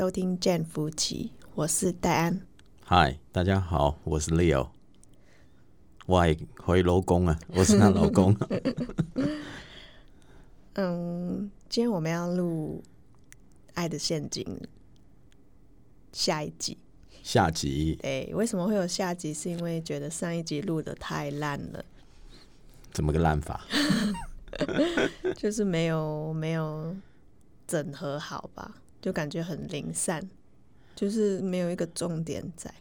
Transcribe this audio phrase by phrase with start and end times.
[0.00, 2.40] 收听《Jane 夫妻》，我是戴安。
[2.82, 4.70] 嗨，大家好，我是 Leo。
[6.06, 8.34] 我系佢老公啊， 我是他老公。
[10.72, 12.82] 嗯，今天我们要录
[13.74, 14.42] 《爱的陷阱》
[16.14, 16.78] 下一集。
[17.22, 19.34] 下集对，为什么会有下集？
[19.34, 21.84] 是因为觉得上一集录的太烂了，
[22.90, 23.66] 怎么个烂法？
[25.36, 26.96] 就是没有没有
[27.66, 30.28] 整合好吧，就感觉很零散，
[30.94, 32.72] 就是没有一个重点在。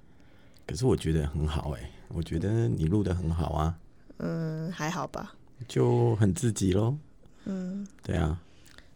[0.68, 3.80] 可是我觉得很好哎、我觉得你录的很好啊，
[4.18, 5.36] 嗯，还好吧。
[5.68, 6.98] 就很自己喽。
[7.46, 8.42] 嗯，对啊，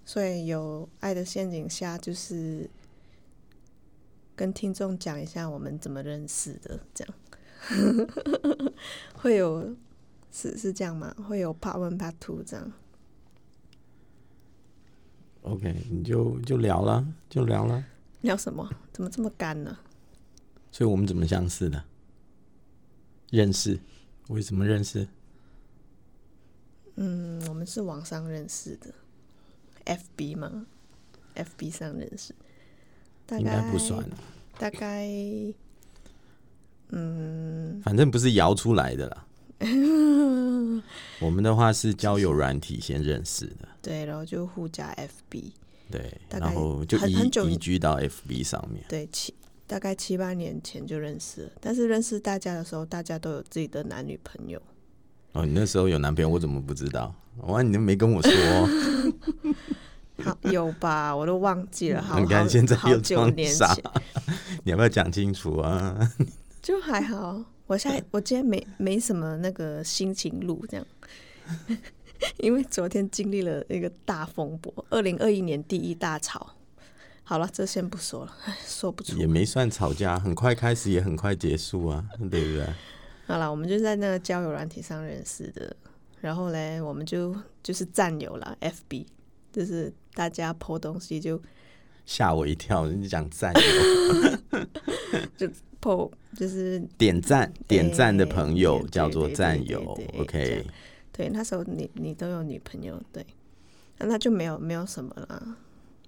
[0.05, 2.69] 所以有《爱的陷阱》下，就是
[4.35, 8.07] 跟听众讲一下我们怎么认识的，这样
[9.15, 9.75] 会有
[10.31, 11.15] 是是这样吗？
[11.27, 12.71] 会有 Part One、Part Two 这样。
[15.43, 17.83] OK，你就就聊了，就聊了。
[18.21, 18.69] 聊什么？
[18.91, 19.77] 怎么这么干呢？
[20.71, 21.83] 所以我们怎么相识的？
[23.29, 23.79] 认识？
[24.29, 25.07] 为什么认识？
[26.95, 28.93] 嗯，我们是网上认识的
[29.85, 30.65] ，FB 吗
[31.35, 32.33] ？FB 上认识，
[33.25, 34.07] 大应概该不算，
[34.57, 35.09] 大概
[36.89, 39.27] 嗯，反正不是摇出来的啦。
[41.19, 45.51] 我们的话是交友软体先认识的，对，然后就互加 FB，
[45.91, 48.83] 对，然后就移移居到 FB 上面。
[48.87, 49.33] 对，七
[49.65, 54.61] 大概七八年前就认识了，但是认识大家的时候，大家都有自己的男女朋友。
[55.33, 57.13] 哦，你那时候有男朋友，我怎么不知道？
[57.47, 58.31] 哇，你都没跟我说。
[60.23, 61.15] 好，有吧？
[61.15, 63.83] 我都忘记了，好，你看现在又好久装年傻前，
[64.63, 66.11] 你要不要讲清楚啊？
[66.61, 67.43] 就还好。
[67.73, 70.85] 我现在我今天没没什么那个心情录这样，
[72.37, 76.51] 因为昨天经历了一个大风波，二零二一年第一大吵。
[77.23, 82.67] 好了，这先不说了，说不出也没算吵架，很快开始，也很快结束啊，对不对？
[83.25, 85.75] 好了，我们就在那个交友软体上认识的，
[86.21, 89.07] 然后嘞，我们就就是战友了，FB，
[89.51, 91.41] 就是大家 po 东西就
[92.05, 95.49] 吓我一跳，你讲战友，
[95.83, 99.81] po，就是点赞点赞的朋友叫做战友
[100.17, 100.65] ，OK。
[101.11, 103.25] 对，那时候你你都有女朋友，对，
[103.97, 105.57] 那那就没有没有什么啦，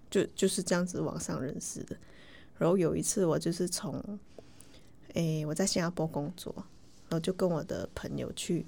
[0.10, 1.96] 就就是这样子网上认识的。
[2.58, 4.02] 然后有一次我就是从，
[5.14, 8.66] 诶、我在新加坡工作，然后就跟我的朋友去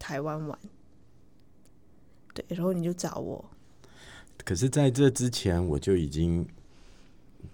[0.00, 0.58] 台湾玩，
[2.34, 3.48] 对，然后你就找我，
[4.44, 6.44] 可是在这之前，我就已经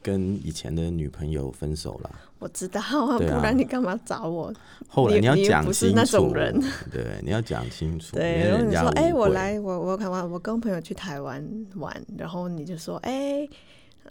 [0.05, 2.11] 跟以前的女朋友分手了。
[2.39, 4.53] 我知道啊，不然你干嘛找我？
[4.87, 11.43] 后来你要讲不是那清楚，种人对，你要讲清楚，对，然后你说，哎、我来，我我看完，我跟朋友去台湾
[11.77, 13.49] 玩，然后你就说，哎、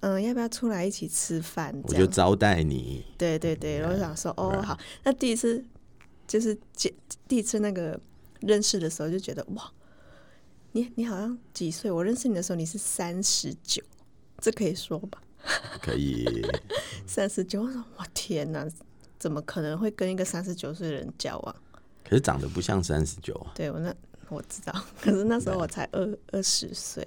[0.01, 1.71] 嗯，要不要出来一起吃饭？
[1.83, 3.05] 我，就招待你。
[3.15, 5.63] 对对对，然后我想说，哦，好，那第一次
[6.25, 6.91] 就是见
[7.27, 7.99] 第一次那个
[8.39, 9.71] 认识的时候，就觉得哇，
[10.71, 11.91] 你你好像几岁？
[11.91, 13.83] 我认识你的时候你是三十九，
[14.39, 15.21] 这可以说吧？
[15.81, 16.45] 可以，
[17.05, 18.67] 三十九，我说我天哪，
[19.19, 21.55] 怎么可能会跟一个三十九岁的人交往？
[22.03, 23.93] 可是长得不像三十九啊，对我那
[24.29, 27.05] 我知道， 可是那时候我才二二十岁，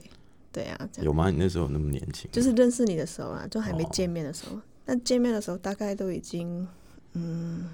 [0.52, 1.30] 对啊，有吗？
[1.30, 2.30] 你那时候那么年轻？
[2.32, 4.60] 就是认识你的时候啊，就还没哦见面的时候。
[4.84, 6.66] 那见面的时候大概都已经
[7.14, 7.68] 嗯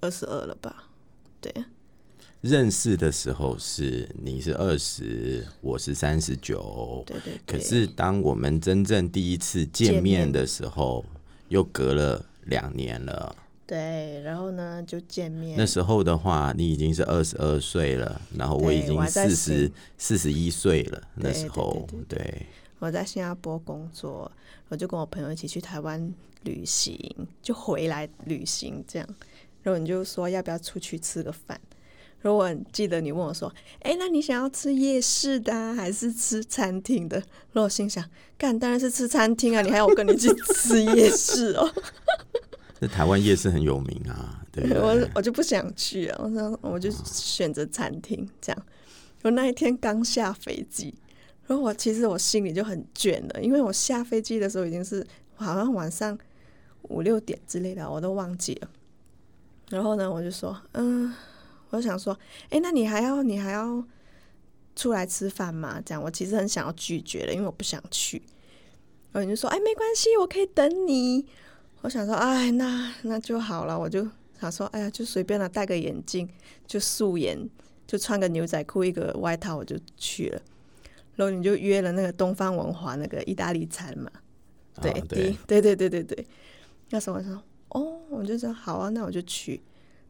[0.00, 0.84] 二十二了吧？
[1.40, 1.52] 对，
[2.40, 7.02] 认识的时候是你是二十，我是三十九。
[7.04, 7.58] 对对可。
[7.58, 11.04] 是当我们真正第一次见见面面的时候，
[11.48, 13.34] 又隔了两年了。
[13.66, 15.58] 对，然后呢就见面。
[15.58, 21.02] 那时候的话，你已经是二十二岁了，然后我已经四十四十一岁了。
[21.16, 22.46] 那对对时候对，对，
[22.78, 24.30] 我在新加坡工作，
[24.68, 26.96] 我就跟我朋友一起去台湾旅行，
[27.42, 29.08] 就回来旅行这样。
[29.64, 31.60] 然后你就说要不要出去吃个饭？
[32.20, 37.16] 然后我记得你问我说：“哎，那你想要吃夜市的、啊、还是吃餐厅的？”
[37.52, 38.04] 然后我心想
[38.36, 39.62] ：“干，当然是吃餐厅啊！
[39.62, 41.70] 你还要我跟你去吃夜市哦？”
[42.80, 45.08] 那台湾夜市很有名啊，对不我？
[45.14, 48.62] 我就不想去啊，我说我就选择餐厅这样。
[49.22, 50.94] 我那一天刚下飞机，
[51.46, 55.04] 然后我其实我心里就很倦了，因为我下飞机的时候已经是
[55.34, 56.16] 好像晚上
[56.82, 58.70] 五六点之类的，我都忘记了。
[59.70, 61.12] 然后呢，我就说，嗯，
[61.70, 62.18] 我就想说，
[62.50, 63.84] 哎，那你还要你还要
[64.74, 65.80] 出来吃饭吗？
[65.84, 68.22] 这样，我其实很想要拒绝的，因为我不想去。
[69.12, 71.26] 然后你就说，哎，没关系，我可以等你。
[71.82, 73.78] 我想说，哎，那那就好了。
[73.78, 74.06] 我就
[74.40, 76.28] 想说，哎呀，就随便了，戴个眼镜，
[76.66, 77.48] 就素颜，
[77.86, 80.42] 就穿个牛仔裤，一个外套，我就去了。
[81.16, 84.10] 然后你就约了那个东方文华那个意大利餐嘛，
[84.80, 86.26] 对，啊第一，对对对对对。
[86.90, 89.60] 那时候我说，哦，我就说好啊，那我就去。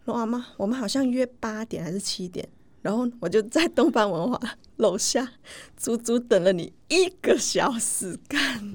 [0.08, 2.48] 说妈妈，我们好像约八点还是七点，
[2.80, 4.40] 然后我就在东方文化
[4.76, 5.34] 楼下
[5.76, 8.74] 足足等了你一个小时，干。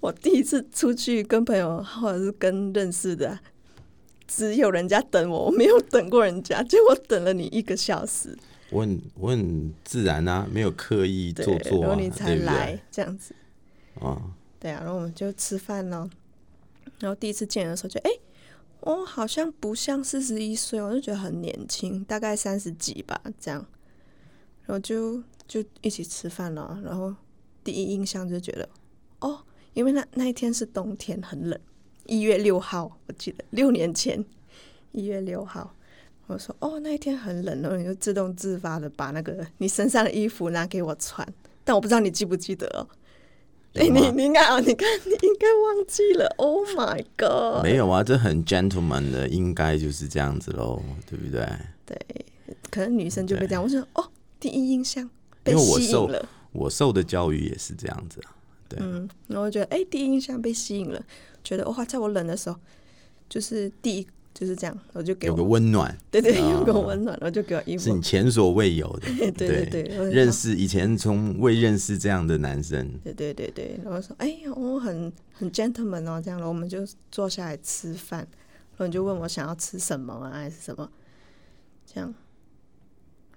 [0.00, 3.40] 我第一次出去跟朋友或者是跟认识的啊，
[4.26, 8.36] 只有人家等我，我没有等过人家，结果等了你一个小时，
[8.70, 12.80] 我很我很自然啊，没有刻意对做，作啊，然后你才来对？
[12.90, 13.32] 这样子。
[14.00, 14.20] 啊，
[14.58, 16.10] 对啊，然后我们就吃饭咯。
[16.98, 18.10] 然后第一次见的时候就，哎，
[18.82, 23.64] 我好像不像四十一岁，我就觉得很年轻，大概三十几吧，这样。
[24.64, 26.80] 然后就就一起吃饭了。
[26.84, 27.14] 然后
[27.62, 28.68] 第一印象就觉得，
[29.20, 29.40] 哦，
[29.74, 31.58] 因为那那一天是冬天，很冷，
[32.06, 34.24] 一月六号，我记得六年前
[34.90, 35.74] 一月六号。
[36.26, 41.26] 我说哦，那一天很冷，然后你就自动自发的把那个你身上的衣服拿给我穿，
[41.62, 42.88] 但我不知道你记不记得哦。
[43.74, 47.62] 哎、你你应该哦，你看你应该忘记了，Oh my god！
[47.62, 51.48] 没有啊，这很 gentleman 的，应该就是这样子喽，对不对？
[51.86, 51.98] 对，
[52.70, 53.62] 可能女生就会这样。
[53.62, 54.06] 我说哦，
[54.38, 55.08] 第一印象
[55.42, 58.36] 被吸引了，我受的教育也是这样子啊，
[58.68, 61.02] 对，嗯，然后我觉得哎，第一印象被吸引了，
[61.42, 62.56] 觉得哇，在我冷的时候，
[63.28, 64.06] 就是第一
[64.42, 66.50] 就是这样，我就给有个我，温暖，对对，啊。
[66.50, 69.06] 有个温暖，我就给我衣服是你，前所未有的，
[69.38, 78.18] 对对对认识以前从未认识这样的男生，对对对对，然后说哎呀，我很很 gentleman 哦，这样，然后我们就坐下来吃饭，
[78.72, 80.90] 然后你就问我想要吃什么啊，还是什么，
[81.86, 82.12] 这样，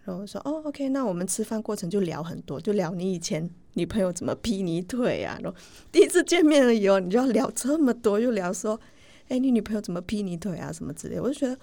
[0.03, 5.55] 然后我说哦，OK，那我们吃饭过程就聊很多，就聊你以前女朋友怎么劈你腿啊，然后
[5.91, 8.79] 第一次见面了以后，你就要聊这么多，又聊说，
[9.27, 11.57] 哎，你女朋友怎么劈你腿啊，什么之类，我就觉得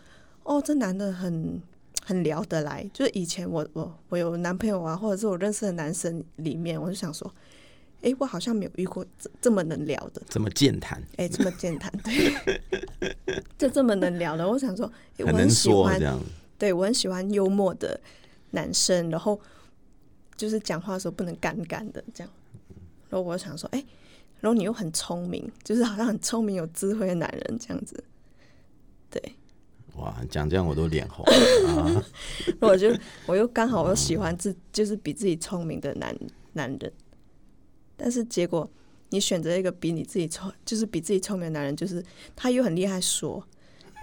[0.44, 1.60] 哦，这男的很。
[2.04, 7.32] 很聊得来，就是以前我我我有男朋友啊，或者是我认识的男生里面，我就想说，
[8.00, 13.14] 哎，我好像没有遇过这这么能聊的，这么健谈，哎，这么健谈，对，
[13.56, 14.48] 就这么能聊的。
[14.48, 14.84] 我想说，
[15.18, 16.20] 诶我很喜欢说这，样，
[16.58, 18.00] 对我很喜欢幽默的
[18.50, 19.40] 男生，然后
[20.34, 22.32] 就是讲话的时候不能干干的这样。
[23.10, 23.84] 然后我想说，哎，
[24.42, 28.02] 然后你又很聪明，就是好像很聪明有智慧的男人这样子。
[29.08, 29.22] 对，
[29.96, 31.24] 哇，讲这样我都脸红
[31.76, 31.86] 啊，
[32.58, 32.92] 然后我就
[33.26, 36.12] 我又刚好我又喜欢自就是比自己聪明的男
[36.54, 36.92] 男人，
[37.96, 38.68] 但是结果
[39.10, 42.04] 你选择一个比你自己聪就是比自己聪明的男人，就是
[42.34, 43.40] 他又很厉害说，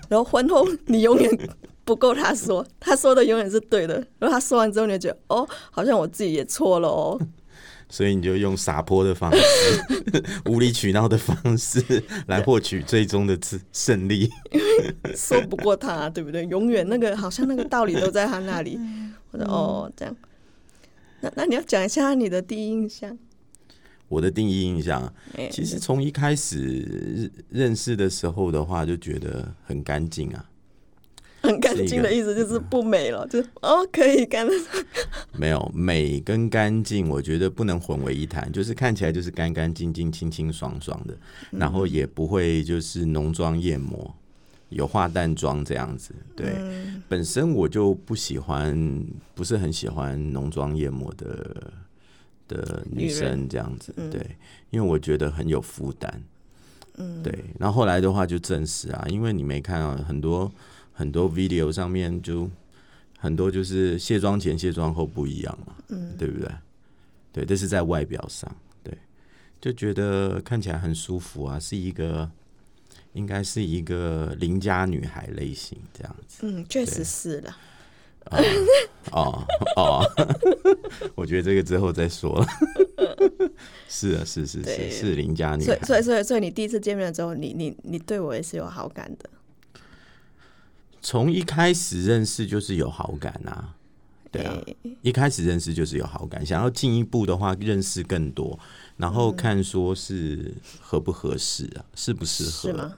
[0.08, 1.50] 然后婚后你永远
[1.84, 7.20] 不够他说，他说的永远是对的，然后他说完之后你就觉得哦，好像我自己也错了哦，
[7.90, 9.42] 所以你就用撒泼的方式、
[10.46, 14.30] 无理取闹的方式来获取最终的胜胜利。
[15.16, 16.46] 说不过他，对不对？
[16.46, 18.80] 永远那个好像那个道理都在他那里，
[19.32, 20.16] 我说哦这样，
[21.22, 23.18] 那那你要讲一下你的第一印象，
[24.08, 30.49] 我的第一印象啊，哎其实从一开始认识的时候的话，就觉得很干净啊，
[31.50, 34.54] 很干净的意思就是不美了，就是哦可以干的。
[35.36, 41.18] 没有美跟干净，我觉得不能混为一谈，就是看起来就是干干净净、清清爽爽的，
[41.52, 44.14] 然后也不会就是浓妆艳抹，
[44.70, 46.14] 有化淡妆这样子。
[46.36, 46.54] 对，
[47.08, 49.04] 本身我就不喜欢，
[49.34, 51.74] 不是很喜欢浓妆艳抹的
[52.48, 53.94] 的女生这样子。
[54.12, 54.38] 对，
[54.70, 56.22] 因为我觉得很有负担。
[56.98, 57.34] 嗯，对。
[57.58, 60.52] 然后后来的话就证实啊，因为你没看到，很多
[61.00, 62.50] 很多 video 上面就
[63.18, 66.52] 很多就是卸妆前、卸妆后不一样嘛，嗯，对不对？
[67.32, 68.54] 对，这是在外表上，
[68.84, 68.94] 对，
[69.62, 72.30] 就觉得看起来很舒服啊，是一个
[73.14, 76.40] 应该是一个邻家女孩类型这样子。
[76.42, 77.58] 嗯，确实是了。
[79.12, 79.42] 哦
[79.78, 80.04] 哦，
[81.16, 82.46] 我觉得这个之后再说了。
[83.88, 85.66] 是啊，是是是是邻家女孩。
[85.66, 89.30] 所以所以所以所以你第一次见面的时候，你你你对我也是有好感的。
[91.02, 93.76] 从一开始认识就是有好感啊，
[94.32, 94.46] 对
[95.02, 98.58] 一开始认识就是有好感，想要进一步的话认识更多，
[98.98, 102.92] 然后看说是合不合适啊，适不适合？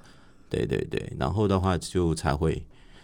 [0.50, 2.62] 对对对，然后的话就才会，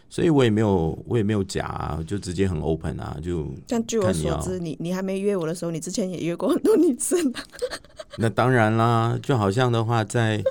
[0.09, 7.43] 所以我也没有我也没有假啊，就直接很 open 啊，就但据我所知，你你还没约我的时候，你之前也约过很多女生啊。
[8.19, 10.43] 那当然啦，就好像的话在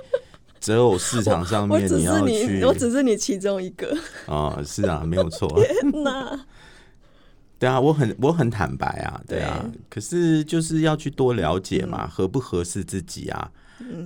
[0.67, 3.97] 择偶市场上面你，要去我只是你其中一个。
[4.27, 6.45] 啊、是啊，没有错，天哪。
[7.57, 9.81] 对啊，我很我很坦白啊，对啊，对。
[9.89, 13.49] 可是就是要去多了解嘛，合不合适自己啊，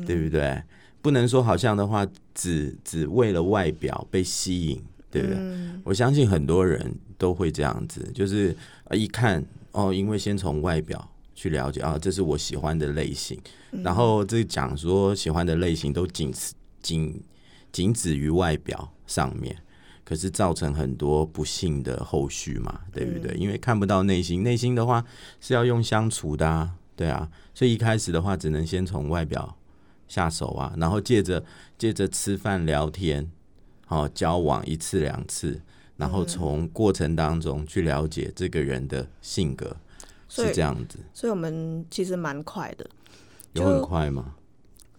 [0.07, 0.63] 对不对？
[1.01, 5.39] 不能说好像的话，只只为了外表被吸引，对不对？
[5.83, 11.10] 我相信很多人都会这样子，就是呃一看哦，因为先从外表
[11.41, 13.41] 去了解啊，这是我喜欢的类型。
[13.83, 16.31] 然后这讲说喜欢的类型都仅
[16.83, 17.19] 仅
[17.73, 19.57] 仅止于外表上面，
[20.05, 23.35] 可是造成很多不幸的后续嘛，对不对？
[23.39, 25.03] 因为看不到内心，内心的话
[25.41, 27.27] 是要用相处的，啊，对啊。
[27.55, 29.57] 所以一开始的话，只能先从外表
[30.09, 31.43] 下手啊，然后借着
[31.79, 33.31] 借着吃饭聊天，
[33.87, 35.63] 好交往一次两次，
[35.97, 39.75] 然后从过程当中去了解这个人的性格，
[40.31, 40.99] 是这样子。
[41.13, 42.89] 所以我们其实蛮快的。
[43.53, 44.37] 有很快吗？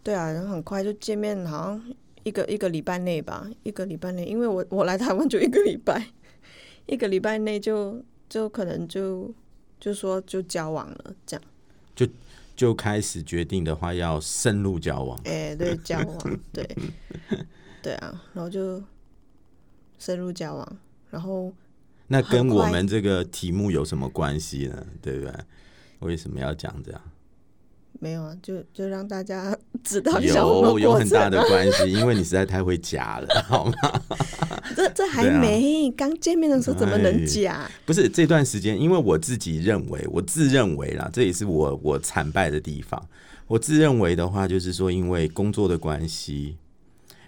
[0.03, 6.07] 对啊，然后很快就见面，好像一个一个礼拜内吧，一个礼拜内，因为我我来台湾就一个礼拜，
[6.88, 9.33] 一个礼拜内就就可能就
[9.79, 11.43] 就说就交往了，这样
[11.95, 12.07] 就
[12.55, 16.67] 就开始决定的话要深入交往，哎，对，交往，对，
[17.81, 18.83] 对啊，然后就
[20.00, 20.77] 深入交往，
[21.09, 21.53] 然后
[22.12, 24.86] 那跟我们这个题目有什么关系呢？
[25.01, 25.34] 对不对？
[26.00, 27.01] 为什么要讲这样？
[28.00, 33.74] 没有啊，就就让大家 知道有有很大的 关系，因为你实在太会假了， 好吗？
[34.75, 37.70] 这这还没刚见面的时候怎么能假？
[37.86, 43.01] 不是这段时间，因为我自己认为，我自认为啦，这也是我我惨败的地方。
[43.48, 46.58] 我自认为的话，就是说，因为工作的关系，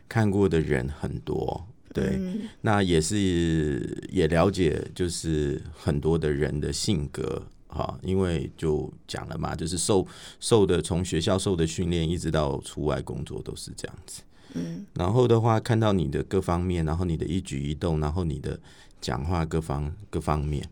[0.09, 2.19] 看过的人很多，对，
[2.61, 7.43] 那也是也了解，就是很多的人的性格。
[7.67, 10.05] 哈，因为就讲了嘛，就是受
[10.39, 14.21] 受的从学校受的训练，一直到出外工作都是这样子。
[14.53, 18.59] 嗯，然后的话，看到你的各方面，然后你的一举一动，然后你的
[19.01, 20.63] 讲话各方各方面，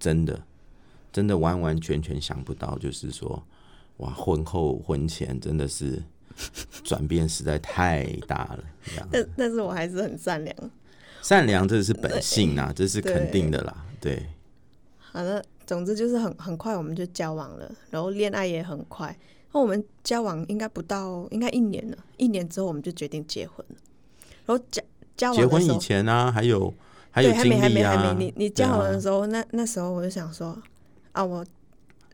[0.00, 0.42] 真的
[1.12, 3.40] 真的完完全全想不到，就是说，
[3.98, 6.02] 哇，婚后婚前真的是
[6.84, 8.64] 转变实在太大了。
[9.10, 10.56] 但但是我还是很善良，
[11.22, 13.84] 善良这是本性啊，这是肯定的啦。
[14.00, 14.26] 对，
[14.98, 15.44] 好的。
[15.64, 19.16] 总之就是很很快我们就交往了，然后恋爱也很快。
[19.52, 21.96] 那我们交往应该不到，应该一年了。
[22.16, 23.76] 一年之后我们就决定结婚了。
[24.44, 24.82] 然后交
[25.16, 26.74] 交往结婚以前呢，还有
[27.12, 28.24] 还有还没还没还没。
[28.24, 30.60] 你你交往的时候，那那时候我就想说
[31.12, 31.46] 啊，我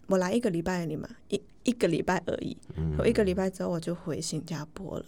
[0.08, 2.56] 我来一个礼拜你们，一一个礼拜而已。
[2.98, 5.04] 我一个礼拜之后我就回新加坡了。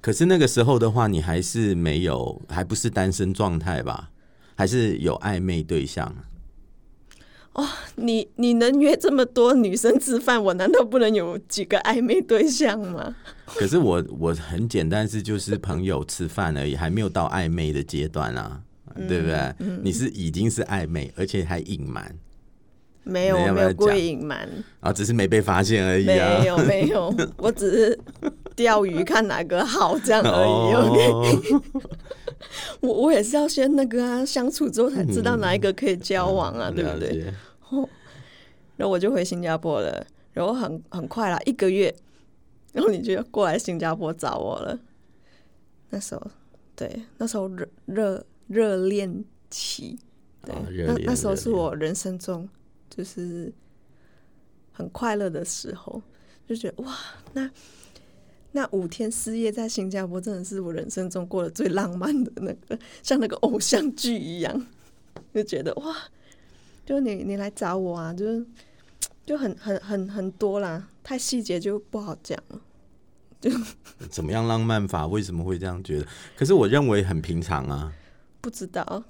[0.00, 4.10] 可是那个时候的话，你还是没有，还不是单身状态吧？
[4.54, 6.14] 还是有暧昧对象？
[7.54, 7.66] 哦，
[7.96, 13.16] 你你能约这么多女生吃饭，我难道不能有几个暧昧对象吗？
[13.46, 18.62] 可是我我很简单，是就是朋友吃饭而已，还没有到暧昧的阶段啊，
[19.08, 19.54] 对不对？
[19.82, 22.14] 你是已经是暧昧，而且还隐瞒，
[23.04, 24.48] 没有没有故意隐瞒
[24.80, 27.98] 啊，只是没被发现而已啊，没有没有， 我只是
[28.54, 30.74] 钓鱼看哪个好这样而已。
[30.74, 31.70] OK，
[32.80, 37.24] 我我也是要先那个啊，相处之后才知道哪一个可以交往啊，对不对？
[38.76, 41.94] 然后我就回新加坡了，然后很很快啦，一个月，
[42.72, 44.78] 然后你就过来新加坡找我了。
[45.90, 46.22] 那时候，
[46.74, 49.98] 对，那时候热热热恋期，
[50.44, 50.54] 对，
[50.86, 52.48] 那那时候是我人生中
[52.94, 53.52] 就是
[54.72, 56.02] 很快乐的时候，
[56.46, 56.96] 就觉得哇，
[57.32, 57.50] 那。
[58.54, 64.66] 那五天四夜在新加坡，真的是我人生中过得最浪漫的那个，像那个偶像剧一样，
[65.32, 65.96] 就觉得哇，
[66.84, 68.44] 就你你来找我啊，就是
[69.24, 72.60] 就很很很很多啦，太细节就不好讲了。
[73.40, 73.50] 就
[74.10, 75.06] 怎么样浪漫法？
[75.06, 76.06] 为什么会这样觉得？
[76.36, 77.90] 可是我认为很平常啊。
[78.42, 79.02] 不知道，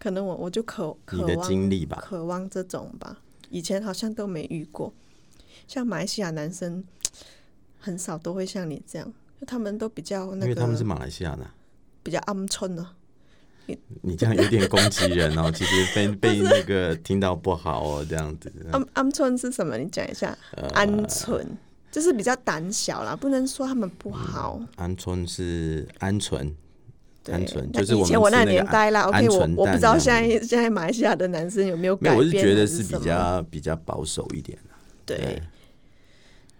[0.00, 3.18] 可能我我就渴你的经历吧，渴望这种吧，
[3.50, 4.92] 以前好像都没遇过，
[5.68, 6.82] 像马来西亚男生。
[7.82, 11.50] 很少都会像你这样，就他们都比较那个，因为他们是马来西亚的，
[12.02, 12.86] 比较鹌鹑呢。
[13.64, 18.52] 你你这样有点攻击人哦， 其实被被那个听到不好哦，这样子。
[18.70, 19.78] 鹌鹌鹑是什么？
[19.78, 20.36] 你讲一下。
[20.74, 21.42] 鹌鹑
[21.90, 24.60] 就是比较胆小啦，不能说他们不好。
[24.76, 26.52] 鹌鹑是鹌鹑，
[27.30, 29.02] 鹌鹑就是我以前我那年代啦。
[29.02, 32.16] OK，我我不知道现在现在马来西亚的男生有没有改变？
[32.16, 34.58] 我是觉得是比较比较保守一点
[35.06, 35.40] 对。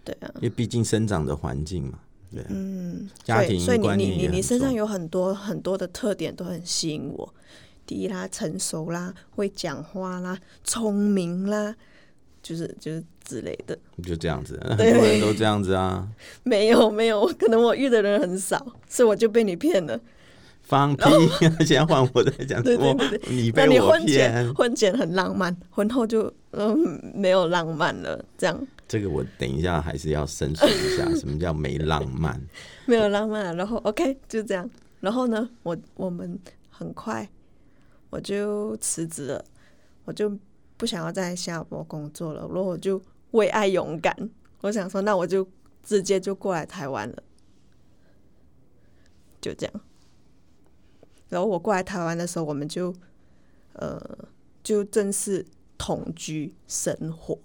[0.03, 1.99] 对啊，因为毕竟生长的环境嘛，
[2.33, 7.33] 对，嗯，家庭所以你你你你身上有很多很多的特点都很吸引我。
[7.85, 11.75] 第一啦，成熟啦，会讲话啦，聪明啦，
[12.41, 13.77] 就是就是之类的。
[14.03, 16.07] 就这样子， 很多人都这样子啊。
[16.41, 18.57] 没有没有，可能我遇的人很少，
[18.89, 19.99] 所以我就被你骗了。
[20.61, 21.03] 放屁！
[21.65, 22.61] 先换我再讲。
[22.63, 24.53] 对对对，你被我骗。
[24.53, 28.67] 婚前很浪漫，婚后就嗯没有浪漫了，这样。
[28.87, 32.41] 这个我等一下还是要申诉一下， 什么叫没浪漫？
[32.85, 36.37] 没有浪漫，然后 OK 就这样，然后呢，我我们
[36.69, 37.27] 很快
[38.09, 39.45] 我就辞职了，
[40.05, 40.37] 我就
[40.77, 43.01] 不想要在新加坡工作了，然后我就
[43.31, 44.15] 为爱勇敢，
[44.61, 45.47] 我想说，那我就
[45.83, 47.23] 直接就过来台湾了，
[49.39, 49.73] 就这样。
[51.31, 52.93] 然后我过来台湾的时候，我们就
[53.73, 53.99] 呃
[54.61, 55.45] 就正式
[55.77, 57.39] 同居生活。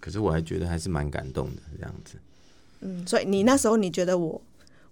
[0.00, 2.18] 可是我还觉得还是蛮感动的这样子。
[2.80, 4.42] 嗯，所以你那时候你觉得我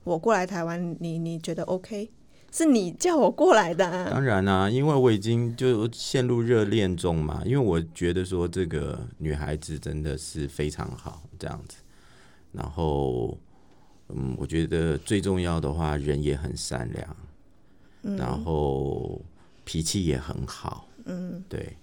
[0.04, 2.08] 我过来台湾，你你觉得 OK？
[2.52, 4.08] 是你叫我过来的、啊。
[4.10, 11.76] 当然啦、因为我已经就陷入热恋中嘛，因为我觉得说这个女孩子真的是非常好这样子，
[12.52, 13.36] 然后
[14.08, 17.16] 嗯，我觉得最重要的话，人也很善良，
[18.02, 19.20] 然后
[19.64, 21.76] 脾气也很好，嗯，对，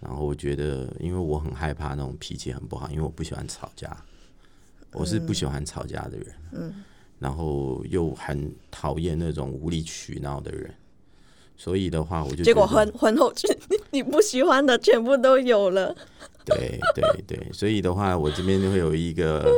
[0.00, 3.96] 然后我觉得，因为我很害怕那种脾气很不好，因为我不喜欢吵架，
[4.92, 6.84] 我是不喜欢吵架的人，嗯，
[7.18, 10.72] 然后又很讨厌那种无理取闹的人，
[11.56, 13.46] 所以的话，我就结果婚婚后去，
[13.90, 15.94] 你不喜欢的全部都有了。
[16.44, 19.48] 对对对，所以的话，我这边就会有一个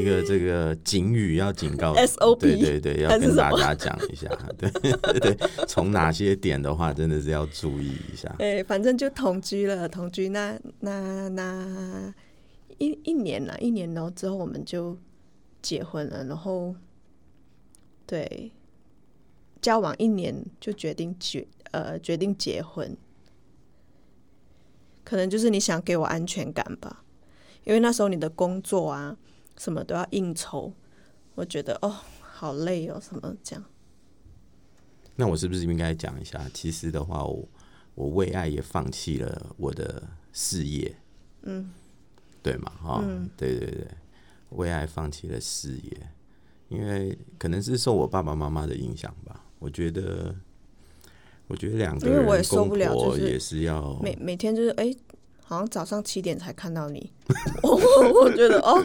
[0.00, 8.34] 一个这个警语要警告 SOP 对对对，要跟大家讲一下， 对对对，从哪些点的话，真的是要注意一下。
[8.38, 12.14] 哎、反正就同居了，同居那那那
[12.78, 14.96] 一一年了，一年然后之后我们就
[15.60, 16.74] 结婚了，然后
[18.06, 18.50] 对
[19.60, 22.96] 交往一年就决定决呃决定结婚，
[25.04, 27.04] 可能就是你想给我安全感吧，
[27.64, 29.16] 因为那时候你的工作啊
[29.58, 30.72] 什么都要应酬，
[31.34, 33.64] 我觉得哦好累哦什么这样。
[35.16, 36.48] 那我是不是应该讲一下？
[36.54, 37.48] 其实的话，我
[37.94, 40.96] 我为爱也放弃了我的事业，
[41.42, 41.70] 嗯，
[42.42, 43.04] 对嘛，哈、
[43.36, 43.86] 对对对，
[44.50, 46.08] 为爱放弃了事业，
[46.68, 49.44] 因为可能是受我爸爸妈妈的影响吧。
[49.58, 50.34] 我觉得，
[51.46, 54.92] 我觉得两个因为我也受不了就是也是要每每天就是哎、
[55.44, 57.10] 好像早上七点才看到你，
[57.62, 58.82] 我我我觉得哦，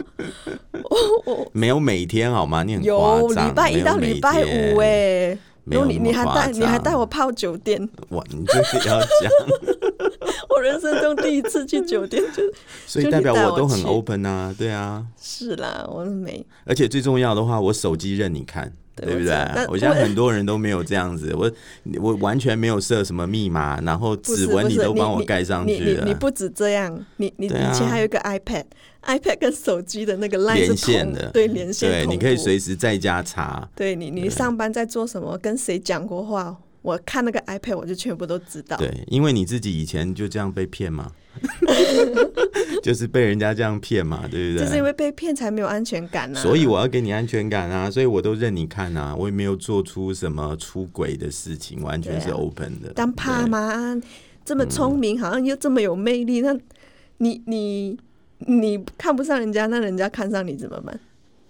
[0.72, 1.50] 我我。
[1.52, 2.62] 没有每天好吗？
[2.64, 7.80] 你很有张，礼拜一到礼拜五哎，没有你你还带你还张带我泡酒店，
[8.10, 9.32] 哇，你就是要讲，
[10.50, 12.42] 我人生中第一次去酒店就
[12.86, 15.04] 所以代表我都很 open 啊，对啊。
[15.20, 16.44] 是啦，我没。
[16.64, 19.52] 而且最重要的话，我手机任你看，对不对对我知道？
[19.54, 21.50] 但我相信很多人都没有这样子，我
[22.00, 33.68] 我完全没有设什么密码，然后指纹你都帮我你盖上去了，你不止这样，你你以前还有一个 iPad，iPad 跟手机的那个 line 是连线的，对连线对，你可以步随时在家查。
[33.74, 36.56] 对你你上班在做什么，跟谁讲过话，
[36.88, 38.76] 我看那个 iPad 我就全部都知道。
[38.78, 41.12] 对，因为你自己以前就这样被骗嘛，
[42.82, 44.64] 就是被人家这样骗嘛，对不对？
[44.64, 46.40] 就是因为被骗才没有安全感啊。
[46.40, 52.90] 所以我要给你安全感啊，所以我都任你看啊，我也没有做出什么出轨的事情，完全是 open 的。
[52.94, 53.50] 当怕对？
[53.50, 54.00] 吗？
[54.46, 56.56] 这么聪明，好像又这么有魅力，那
[57.18, 57.98] 你你
[58.38, 60.98] 你看不上人家，那人家看上你怎么办？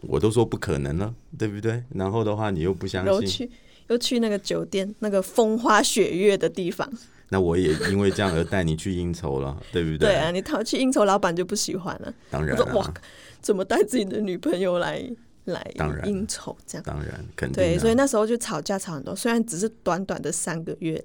[0.00, 1.82] 我都说不可能了，对不对？
[1.94, 3.48] 然后的话，你又不相信，
[3.88, 6.90] 又去那个酒店，那个风花雪月的地方。
[7.30, 9.98] 那我也因为这样而带你去应酬了，对不对？
[9.98, 12.14] 对啊，你逃去应酬，老板就不喜欢了。
[12.30, 12.94] 当然哇啊，，
[13.42, 15.04] 怎么带自己的女朋友来
[15.44, 15.74] 来
[16.06, 16.84] 应酬这样？
[16.86, 17.66] 当然肯定、啊。
[17.66, 21.04] 对，所以那时候就吵架吵很多，虽然只是短短的三个月，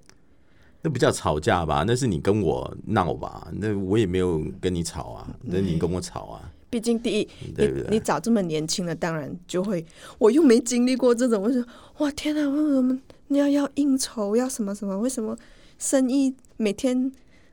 [0.82, 1.84] 那不叫吵架吧？
[1.86, 3.50] 那是你跟我闹吧？
[3.56, 7.84] 那我也没有跟你吵啊，那你跟我吵啊，毕竟第一，对对？
[7.84, 9.86] 你你找这么年轻的，当然就会，
[10.18, 11.68] 我又没经历过这种，我就说
[12.00, 14.98] 哇天哪，为什么你要要应酬，要什么什么？
[14.98, 15.38] 为什么
[15.78, 17.12] 生意每天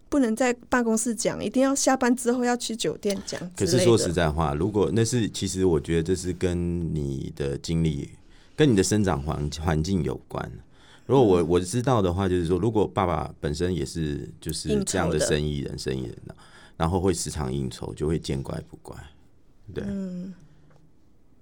[0.09, 3.39] 不能在办公室讲，一定要下班之后要去酒店讲？
[3.55, 8.09] 可是说实在话，如果那是其实我觉得这是跟你的经历、
[8.57, 10.51] 跟你的生长环环境有关。
[11.05, 16.35] 如果嗯我我知道的话，就是说，如果爸爸本身也是就是这样的的生意人、生意人的，
[16.81, 18.97] 然后会时常应酬，就会见怪不怪。
[19.75, 20.33] 对，嗯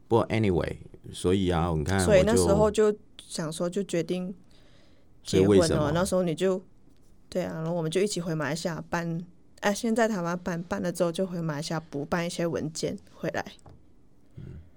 [0.08, 0.76] 不过 anyway，
[1.12, 2.92] 所以啊，你看，所以那时候就
[3.24, 4.34] 想说，就决定
[5.22, 5.92] 结婚了。
[5.94, 6.60] 那时候你就
[7.28, 9.24] 对啊，然后我们就一起回马来西亚办，
[9.60, 13.44] 哎、先在台湾办，办了之后就回马来西亚补办一些文件回来。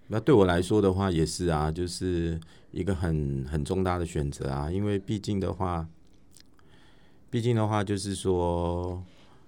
[0.10, 5.88] 那对我来说的话，也是啊，就是一个很很重大的选择啊，因为毕竟的话，
[7.32, 9.02] 毕竟的话就是说，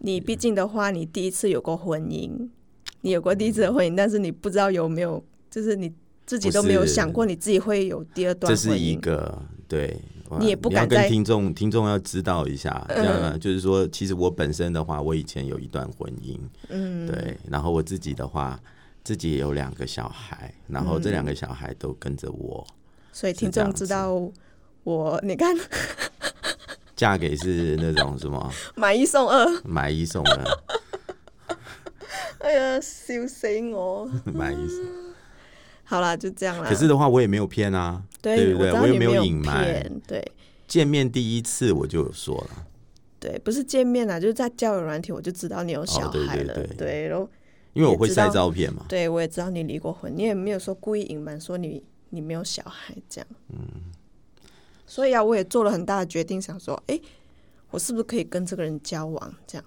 [0.05, 2.49] 你毕竟的话，你第一次有过婚姻，
[3.01, 5.89] 你有过第一次的婚姻，但是你不知道有没有，就是你
[6.25, 8.79] 自己都没有想过你自己会有第二段这婚姻。
[8.79, 9.97] 这是一个对，
[10.41, 16.37] 你也不敢跟听众听众要知道一下，这嗯样啊就是说，其实我本身的话，我以前有一段婚姻，
[16.67, 18.59] 嗯，对，然后我自己的话，
[19.05, 22.67] 自己也有两个小孩，然后这嗯两个小孩都跟着我，
[23.13, 24.13] 所以听众知道
[24.83, 25.55] 我，你看
[26.95, 30.43] 嫁给是那种什么买一送二，买一送二，
[32.39, 34.09] 哎呀，笑死我！
[34.33, 34.85] 买一送。
[35.85, 36.65] 好啦，就这样啦。
[36.67, 38.71] 可是的话，我也没有骗啊，对不对？
[38.73, 40.01] 我也没有隐瞒。
[40.07, 40.25] 对，
[40.67, 42.65] 见面第一次我就有说了。
[43.19, 46.67] 对，不是见面啊，就是在交友软体，我就知道你有小孩了。
[46.77, 47.29] 对，然后
[47.73, 48.85] 因为我会晒照片嘛。
[48.87, 53.27] 对，我也知道你离过婚，你也没有说故意隐瞒说你你没有小孩这样。
[53.49, 53.57] 嗯。
[54.93, 57.01] 所以啊，我也做了很大的决定，想说，哎，
[57.71, 59.33] 我是不是可以跟这个人交往？
[59.47, 59.65] 这样。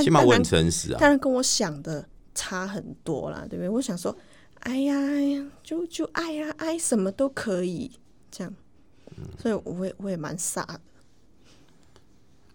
[0.00, 0.98] 起码我很诚实啊。
[1.00, 3.68] 当然跟我想的差很多啦，对不对？
[3.68, 4.16] 我想说，
[4.60, 4.94] 哎呀，
[5.64, 7.90] 就就爱呀，爱什么都可以
[8.30, 8.54] 这样。
[9.40, 10.80] 所以我也我也蛮傻的。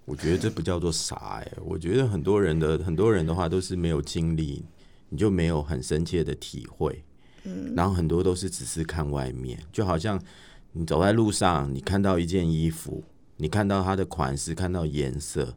[0.06, 4.64] 我觉得这不叫做傻哎，我觉得很多人的很多人的话都是没有经历，
[5.10, 7.04] 你就没有很深切的体会，
[7.44, 10.18] 嗯，然后很多都是只是看外面，就好像
[10.72, 13.04] 你走在路上，你看到一件衣服，
[13.38, 15.56] 你看到它的款式，看到颜色，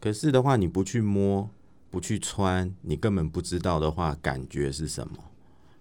[0.00, 1.48] 可是的话你不去摸，
[1.90, 5.14] 不去穿，你根本不知道的话感觉是什么，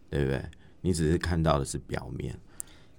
[0.10, 0.44] 对不对？
[0.82, 2.40] 你只是看到的是表面，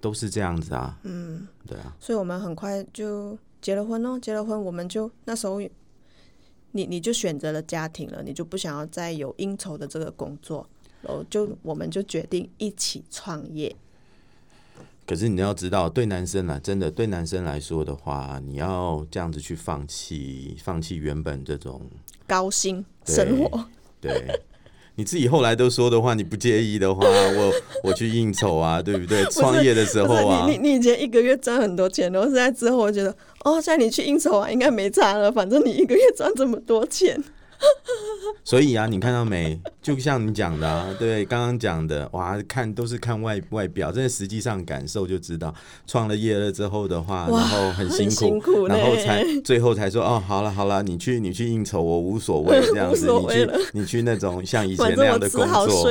[0.00, 3.38] 都是这样子啊，嗯，对啊，所以我们很快就。
[3.62, 5.60] 结了婚哦，结了婚，我们就那时候，
[6.72, 10.66] 你你就选择了家庭了，你就不想要再有应酬的这个工作，
[11.02, 13.76] 然后就我们就决定一起创业。
[15.10, 21.82] 可是你要知道，对男生来，真的对男生来说的话，你要这样子去放弃，放弃原本这种
[22.28, 23.64] 高薪生活，
[24.00, 24.24] 对。
[24.94, 29.24] 你自己后来都说的话，你不介意的话，我我去应酬啊，对不对？
[29.34, 33.10] 创业的时候啊，你你以前一个月赚很多钱，然后现在之后我觉得，
[33.42, 37.20] 哦，现在你去应酬啊，应该没差了，反正你一个月赚这么多钱。
[38.44, 39.60] 所以啊，你看到没？
[39.82, 45.54] 就像你讲的，啊，对，刚刚讲的，哇，看都是看外外表，真的实际上感受就知道，
[45.86, 55.84] 创了业了之后的话，然后很辛苦，然后才最后才说，哦，好了好了，你去你去应酬，我无所谓这样子， 你去你去那种像以前那样的工作，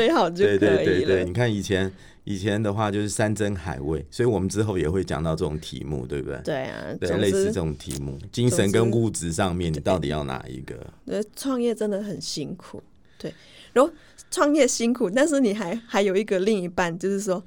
[0.48, 1.92] 对对对对，你看以前。
[2.30, 6.40] 以前的话就是山珍海味，所以我们之后也会讲到这种题目，对不对？
[6.44, 10.76] 对啊，对，类似这种题目，精神跟物质上面，你到底要哪一个？
[11.06, 12.84] 呃，创业真的很辛苦，
[13.18, 13.34] 对。
[13.74, 13.92] 然后
[14.30, 17.44] 创业辛苦，但是你还还有一个另一半，就是说，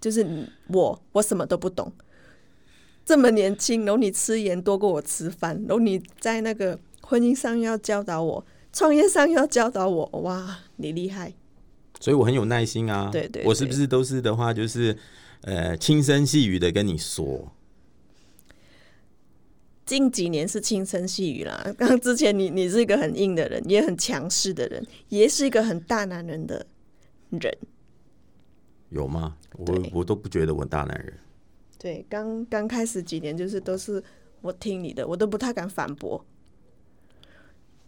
[0.00, 0.24] 就是
[0.68, 1.92] 我，我什么都不懂，
[3.04, 11.32] 这么年轻，然后你吃盐多过我吃饭，然后你在那个婚姻上要教导我，创业上要教导我，哇，你厉害。
[12.00, 14.96] 所以我很有耐心啊，对对，我是不是都是的话，就是
[15.42, 17.52] 呃轻声细语的跟你说。
[19.84, 26.66] 近几年是轻声细语啦， 刚之前你你是一个很硬的人，也很强势的人，也是一个很大男人的
[27.30, 27.56] 人。
[28.90, 29.36] 有吗？
[29.52, 31.12] 我我都不觉得我大男人。
[31.78, 34.02] 对，刚刚开始几年就是都是
[34.40, 36.24] 我听你的，我都不太敢反驳。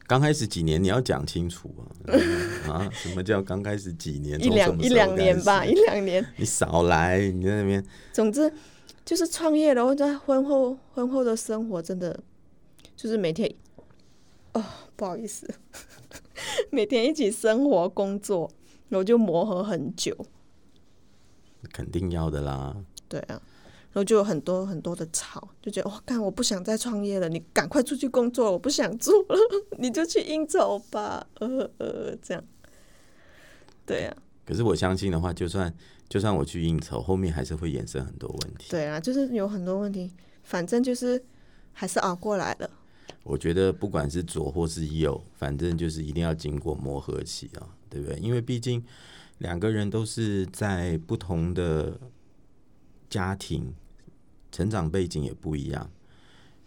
[0.09, 2.73] 刚开始几年你要讲清楚啊！
[2.73, 4.43] 啊，什么叫刚开始几年？
[4.43, 6.27] 一两一两年吧，一两年。
[6.37, 7.85] 你少来，你在那边。
[8.11, 8.51] 总之
[9.05, 12.19] 就是创业然后在婚后婚后的生活真的
[12.97, 13.55] 就是每天
[14.55, 14.65] 哦，
[14.97, 15.47] 不好意思，
[16.73, 18.51] 每天一起生活工作，
[18.89, 20.17] 然后就磨合很久。
[21.71, 22.75] 肯定要的啦。
[23.11, 23.43] 对啊。
[23.91, 29.37] 然后就有很多很多的吵，就觉得哇，干我不想再创业了，你赶快出去工作，我不想做了，
[29.79, 32.45] 你就去应酬吧， 呃呃，这样，
[33.87, 34.15] 对呀。
[34.45, 35.75] 可是我相信的话，就算
[36.09, 38.67] 就算我去应酬，后面还是会衍生很多问题。
[38.71, 41.25] 对啊，就是有很多问题，反正就是
[41.73, 42.71] 还是熬过来了。
[43.25, 48.19] 我觉得不管是左或是右，反正就是一定要经过磨合期啊，对不对？
[48.19, 48.85] 因为毕竟
[49.39, 51.99] 两个人都是在不同的。
[53.09, 53.75] 家庭
[54.51, 55.91] 成长背景也不一样，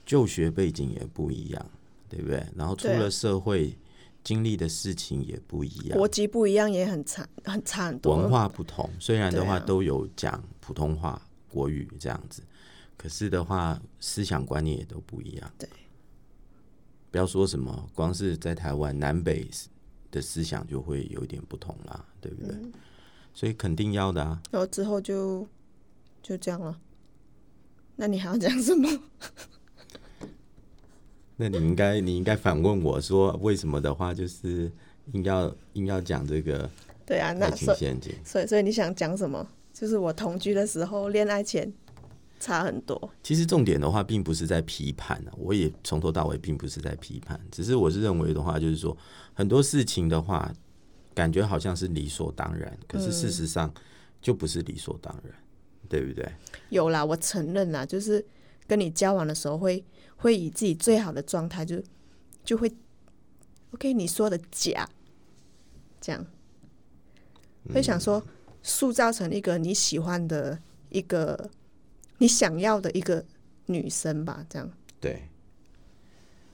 [0.06, 1.72] 就学背景也不一样，
[2.10, 2.46] 对不对？
[2.56, 3.78] 然后出了社会，
[4.24, 8.16] 经历的事情也不一样，国籍不一样也很差，很差很多。
[8.16, 12.44] 文化不同，虽然的话都有讲普通话、国语这样子，
[12.98, 15.52] 可是的话思想观念也都不一样。
[15.58, 15.68] 对，
[17.10, 19.50] 不要说什么，光是在台湾南北
[20.12, 22.56] 的思想就会有一点不同啦，对不对？
[23.34, 24.42] 所以肯定要的啊。
[24.52, 25.48] 然后之后就。
[26.22, 26.80] 就这样了，
[27.96, 28.90] 那你还要讲什么？
[31.38, 34.72] 那你应该你应该反问我说，为什么的话就是
[35.14, 36.70] 硬要硬要讲这个？
[37.06, 39.46] 对啊，那所以所以所以你想讲什么？
[39.74, 41.74] 就是我同居的时候，恋爱前
[42.40, 43.10] 差很多。
[43.24, 48.96] 其实重点的话，并不是在批判啊，我也从头到尾并不是在批判，只是我是认为的话，就是说
[49.34, 50.54] 很多事情的话，
[51.16, 53.74] 感觉好像是理所当然，可是事实上
[54.22, 55.34] 就不是理所当然。
[55.92, 56.26] 对不对？
[56.70, 58.26] 有啦，我承认啦，就是
[58.66, 59.84] 跟你交往的时候，会
[60.16, 61.84] 会以自己最好的状态，就
[62.46, 62.72] 就会
[63.72, 63.94] OK。
[63.94, 64.88] 你说的假，
[66.00, 66.26] 这样
[67.74, 68.24] 会想说
[68.64, 71.50] 塑造成一个你喜欢的一个
[72.20, 73.26] 你想要的一个
[73.66, 74.72] 女生吧，这样。
[75.02, 75.28] 对，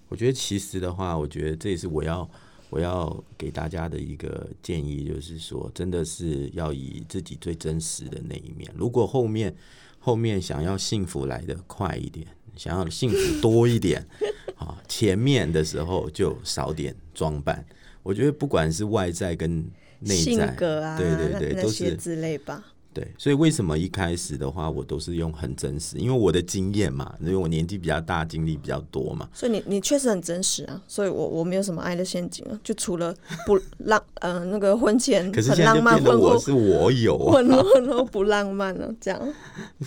[0.08, 2.28] 我觉得其实的话，我觉得这也是我要
[2.70, 8.70] 我要给大家的一个建议，就是说，真的是要以自己最真实的那一面。
[8.76, 9.56] 如果后面
[10.00, 14.06] 后面想要幸福来的快一点，想要幸福多一点，
[14.58, 17.66] 啊，前面的时候就少点装扮。
[18.04, 19.66] 我觉得不管是外在跟
[20.00, 22.64] 内性在，格啊，对对对，都是之类吧。
[22.98, 29.30] 对，所以为什么一开始的话，我都是用很真实，因为我的经验嘛，因为我年纪比较大，经历比较多嘛。
[29.32, 33.14] 所以你你确实很真实啊，所以我我没有什么爱的陷阱啊，就除了
[33.46, 39.22] 不浪 呃那个婚前很浪漫，婚后我是我有啊， 婚后婚后不浪漫了，这样。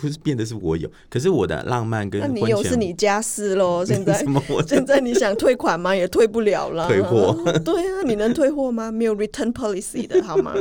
[0.00, 4.24] 不是变得是我有，可是我的浪漫跟那你有是你家事喽， 现在
[4.68, 5.92] 现在你想退款吗？
[5.96, 6.86] 也退不了了。
[6.86, 7.34] 退货？
[7.64, 8.92] 对啊，你能退货吗？
[8.92, 10.54] 没有 return policy 的好吗？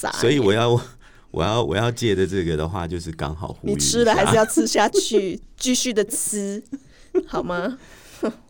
[0.00, 0.78] 傻所以我要
[1.30, 6.62] 我要我要借的这个的话，就是刚好呼吁你吃了还是要吃下去，继续的吃，
[7.26, 7.78] 好吗？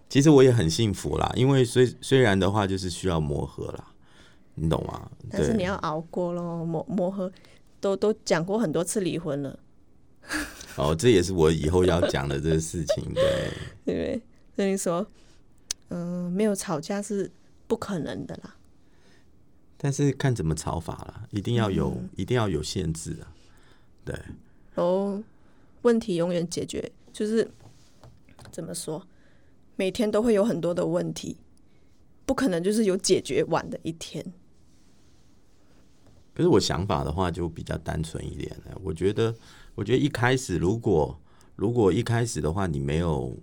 [0.09, 3.85] 其实我也很幸福啦，因为虽虽然的话就是需要磨合啦，
[4.55, 5.11] 你懂吗？
[5.31, 7.31] 但是你要熬过咯，磨磨合，
[7.81, 9.59] 都都讲过很多次离婚了，
[10.77, 13.51] 哦，这也是我以后要讲的这个事情，对。
[13.85, 14.23] 对？
[14.55, 15.07] 所以你说，
[15.89, 17.31] 嗯、没有吵架是
[17.67, 18.55] 不可能的啦。
[19.77, 23.33] 但是看怎么炒法了，一定要有，嗯一定要有限制啊。
[24.05, 24.15] 对，
[24.75, 25.23] 然后
[25.83, 27.49] 问题永远解决，就是
[28.51, 29.07] 怎么说，
[29.77, 31.37] 每天都会有很多的问题，
[32.25, 34.25] 不可能就是有解决完的一天。
[36.35, 38.79] 可是我想法的话就比较单纯一点了。
[38.85, 39.35] 我觉得，
[39.75, 41.19] 我觉得一开始如果
[41.55, 43.35] 如果一开始的话，你没有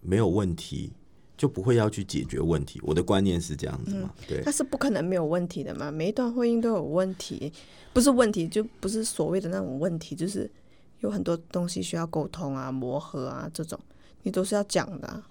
[0.00, 0.92] 没有问题，
[1.36, 2.80] 就不会要去解决问题。
[2.84, 4.14] 我的观念是这样子嘛？
[4.28, 7.52] 对但是不可能没有问题的嘛，每一段婚姻都有问题，
[7.92, 10.50] 不是问题就不是所谓的那种问题，就是
[11.00, 13.78] 有很多东西需要沟通啊、磨合啊这种，
[14.22, 15.22] 你都是要讲的、啊。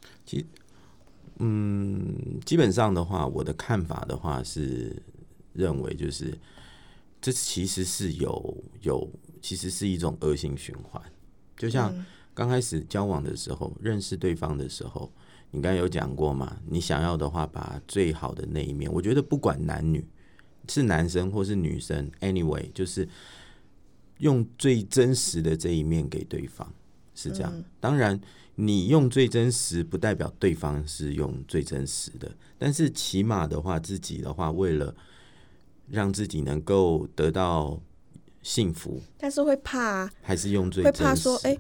[1.40, 5.02] 嗯，基本上的话，我的看法的话是
[5.54, 6.38] 认为就是
[7.20, 9.10] 这其实是有有，
[9.42, 11.02] 其实是一种恶性循环。
[11.58, 11.94] 就像
[12.36, 15.12] 刚开始交往的时候，认识对方的时候，
[15.56, 16.58] 你刚才有讲过嘛？
[16.68, 20.04] 你想要的话，把最好的那一面，我觉得不管男女，
[20.68, 23.08] 是男生或是女生，anyway，就是
[24.18, 26.68] 用最真实的这一面给对方，
[27.14, 27.64] 是这样。
[27.80, 28.20] 当然，
[28.56, 34.96] 你用最真实，不代表对方是用最真实的，但是起码的话，自己的话，为了
[35.88, 37.80] 让自己能够得到
[38.42, 41.04] 幸福，但是会怕啊，还是用最会真实。
[41.04, 41.56] 怕说，哎、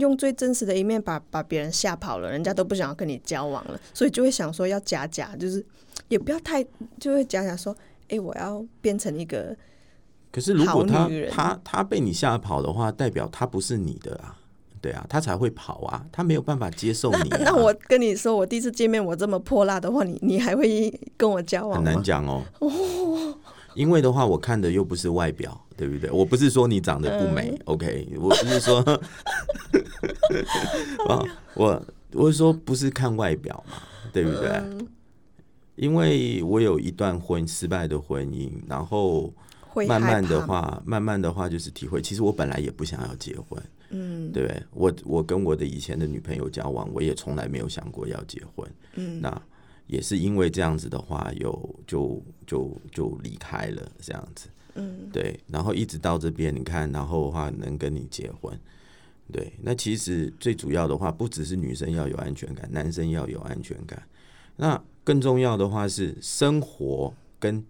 [0.00, 5.64] 用最真实的一面把把别人吓跑了，人家都不想要跟你交往了，所以就会想说要假假，就是
[6.08, 6.64] 也不要太，
[6.98, 7.76] 就会假假说，
[8.08, 9.56] 哎、我要变成一个
[10.30, 14.36] 可是如果他他他被你吓跑的话，代表他不是你的啊，
[14.80, 17.38] 对啊，他才会跑啊，他没有办法接受你、啊。
[17.44, 21.84] 那我跟你说，我第一次见面我这么泼辣的话，你你还会跟我交往很？
[21.84, 22.42] 难讲哦。
[23.78, 26.10] 因为的话，我看的又不是外表，对不对？
[26.10, 27.78] 我不是说你长得不美、o 嗯。
[27.78, 28.78] K 我不是说，
[31.08, 31.22] 啊，
[31.54, 31.80] 我
[32.12, 33.76] 我是说不是看外表嘛，
[34.12, 34.48] 对不对？
[34.48, 34.84] 嗯。
[35.76, 39.32] 因为我有一段婚失败的婚姻，然后
[39.86, 44.60] 慢慢的话，慢慢的话就是体会，其实我本来也不想要结婚，嗯，对不对？
[44.72, 49.40] 我我跟我的以前的女朋友交往，我也从来没有想过要结婚，嗯，那
[49.86, 58.58] 也是因为这样子的话，有就就就离开了这样子，嗯，对，然后一直到这边，你看，然后的话能跟你结婚。
[59.30, 64.02] 对，那其实最主要的话，不只是女生要有安全感，男生要有安全感。
[64.56, 67.62] 那更重要的话是，生活跟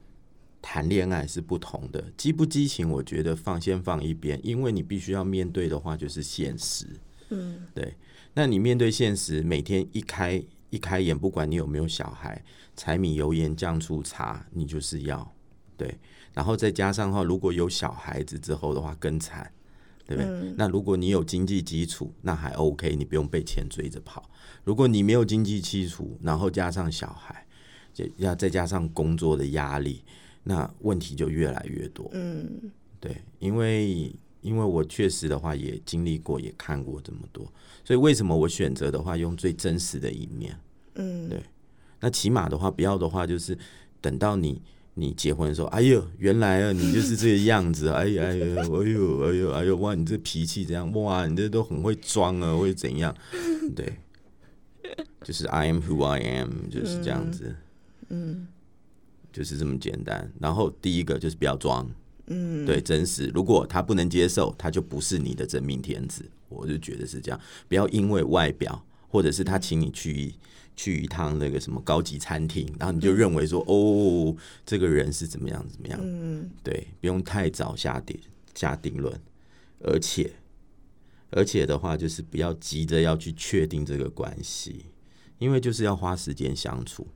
[0.62, 2.04] 谈恋爱是不同的。
[2.16, 6.86] 激不激情，我觉得放先放一边，因为你必须要面对的话就是现实。
[7.30, 7.92] 嗯，对。
[8.34, 12.40] 那你面对现实，每天一开一开眼，不管你有没有小孩，
[12.78, 15.30] 柴米油盐酱醋茶，你就是要
[15.76, 15.98] 对。
[16.32, 19.52] 然后再加上的话，如果有小孩子之后的话，更惨。
[20.06, 20.54] 对不对？
[20.56, 24.30] 那如果你有经济基础，那还 OK，你不用被钱追着跑。
[24.64, 27.46] 如果你没有经济基础，然后加上小孩，
[27.92, 30.02] 就要再加上工作的压力，
[30.44, 32.08] 那问题就越来越多。
[32.14, 32.48] 嗯，
[32.98, 34.10] 对，因为
[34.40, 37.46] 因为我确实的话也经历过，也看过这么多，
[37.84, 40.58] 所以为什么我选择的话用最真实的一面？
[40.94, 41.42] 嗯，对。
[42.00, 43.56] 那起码的话，不要的话就是
[44.00, 44.60] 等到你。
[45.00, 53.14] 你结婚的时候，哎呦，原来啊，你就是这个样子，哎呀，哎呦，哎呦，哎呦，哎呦，哇，你这脾气这样，哇，你这都很会装啊，会怎样？
[53.76, 53.96] 对，
[55.22, 57.54] 就是 I am who I am，就是这样子，
[58.08, 58.48] 嗯，
[59.32, 60.28] 就是这么简单。
[60.40, 61.88] 然后第一个就是不要装，
[62.26, 63.30] 嗯，对，真实。
[63.32, 66.28] 如果他不能接受，他就不是你的真命天子。
[66.48, 70.34] 我就觉得是这样，不要因为外表，或者是他请你去
[70.78, 78.16] 去一趟那个什么高级餐厅，然后你就认为说，哦，这个人是怎么样怎么样，嗯，对，不用太早下定
[78.54, 79.20] 下定论，
[79.80, 80.32] 而且
[81.30, 84.86] 而且的话，就是不要急着要去确定这个关系，
[85.38, 87.06] 因为就是要花时间相处，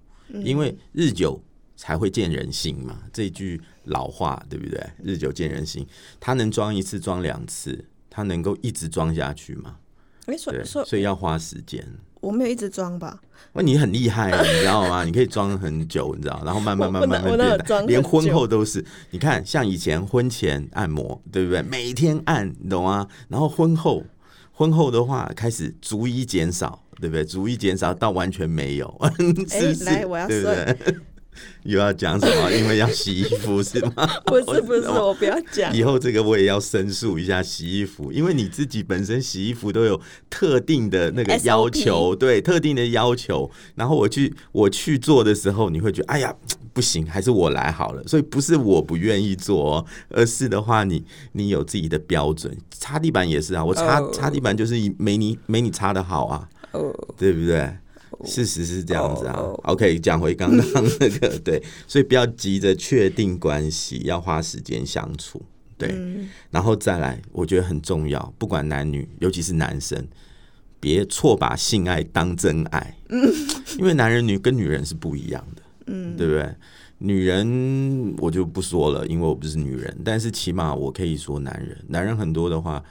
[0.45, 1.41] 因为日久
[1.77, 4.85] 才会见人心嘛，这句老话对不对？
[5.03, 5.87] 日久见人心，
[6.19, 7.87] 他能装一次，装两次。
[8.15, 9.79] 他能够一直装下去吗？
[10.27, 11.87] 哎，所以所以要花时间。
[12.21, 13.21] 我没有一直装吧？
[13.53, 15.03] 那你很厉害，你知道吗？
[15.05, 18.85] 你可以装很久，你知道，然后慢慢慢慢慢变大，连婚后都是。
[19.11, 21.61] 你看，像以前婚前按摩，对不对？
[21.63, 23.09] 每天按，你懂吗？
[23.29, 24.05] 然后婚后，
[24.53, 27.25] 婚后的话开始逐一减少，对不对？
[27.25, 29.01] 逐一减少到完全没有，
[29.51, 29.85] 是是？
[29.85, 30.77] 来，我要对？
[31.65, 32.51] 又要讲什么？
[32.53, 34.07] 因为要洗衣服是吗？
[34.27, 35.75] 不是不是，我不要讲。
[35.75, 43.51] 以后这个我也要申诉一下洗衣服，因为你自己本身洗衣服都有特定的那个要求，对特定的要求。
[43.75, 46.35] 然后我去我去做的时候，你会觉得哎呀
[46.73, 48.03] 不行，还是我来好了。
[48.07, 52.57] 所以不是我不愿意做，而是的话，你你有自己的标准。
[52.71, 56.49] 擦地板也是啊，我擦擦地板就是没你没你擦的好啊，
[57.17, 57.71] 对不对？
[58.25, 65.43] 事实是这样子啊，OK，讲回刚刚那个， 对，所以不要急着确定关系，要花时间相处，
[65.77, 65.95] 对，
[66.51, 70.07] 然后再来，我觉得很重要，不管男女，尤其是男生，
[70.79, 73.33] 别错把性爱当真爱，嗯，
[73.79, 76.55] 因为男人女跟女人是不一样的，嗯，对不对？
[76.99, 82.85] 女人我就不说了，因为我不是女人，但是起码我可以说男人，男人很多的话，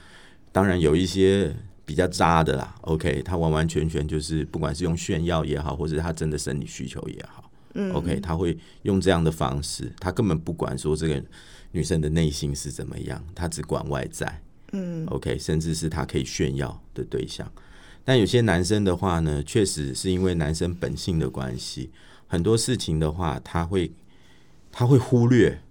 [0.52, 1.56] 当然有一些。
[1.92, 11.22] 比较渣的啦，OK，他完完全全就是不管是用炫耀也好，或者他真的生理需求也好，嗯，OK，他会用这样的方式，他根本不管说这个
[11.74, 17.52] 女生的内心是怎么样，他只管外在，嗯，OK，甚至是他可以炫耀的对象。
[18.06, 21.92] 但有些男生的话呢，确实是因为男生本性的关系，
[22.26, 23.92] 很多事情的话，他会
[24.72, 25.62] 他会忽略，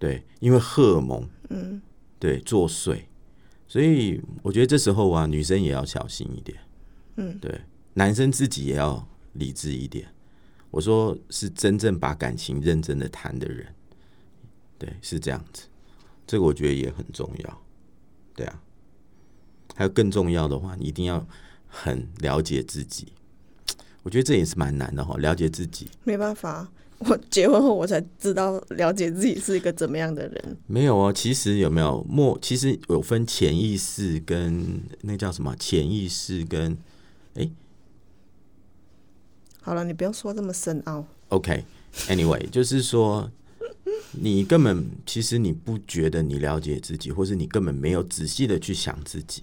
[0.00, 1.80] 对，因为荷尔蒙，嗯，
[2.18, 3.02] 对，作祟。
[3.72, 6.58] 所以我觉得这时候啊，女生也要小心一点，
[7.16, 7.58] 嗯，对，
[7.94, 10.06] 男生自己也要理智一点。
[10.70, 13.74] 我说是真正把感情认真的谈的人，
[14.76, 15.62] 对，是这样子。
[16.26, 17.62] 这个我觉得也很重要，
[18.34, 18.62] 对啊。
[19.74, 21.26] 还有更重要的话，你一定要
[21.66, 23.14] 很了解自己。
[24.02, 25.88] 我觉得这也是蛮难的哈，了解自己。
[26.04, 26.70] 没办法。
[27.04, 30.56] 我结婚后，我才知道了解自己是一个怎么样的人。
[30.66, 32.38] 没有哦，其实有没有默？
[32.40, 35.54] 其实有分潜意识跟那叫什么？
[35.58, 36.76] 潜意识跟
[37.34, 37.50] 哎，
[39.60, 41.04] 好了，你不要说这么深奥。
[41.28, 43.30] OK，Anyway，就是说
[44.12, 49.42] 你根本其实你不觉得你了解自己，或是你根本没有仔细的去想自己。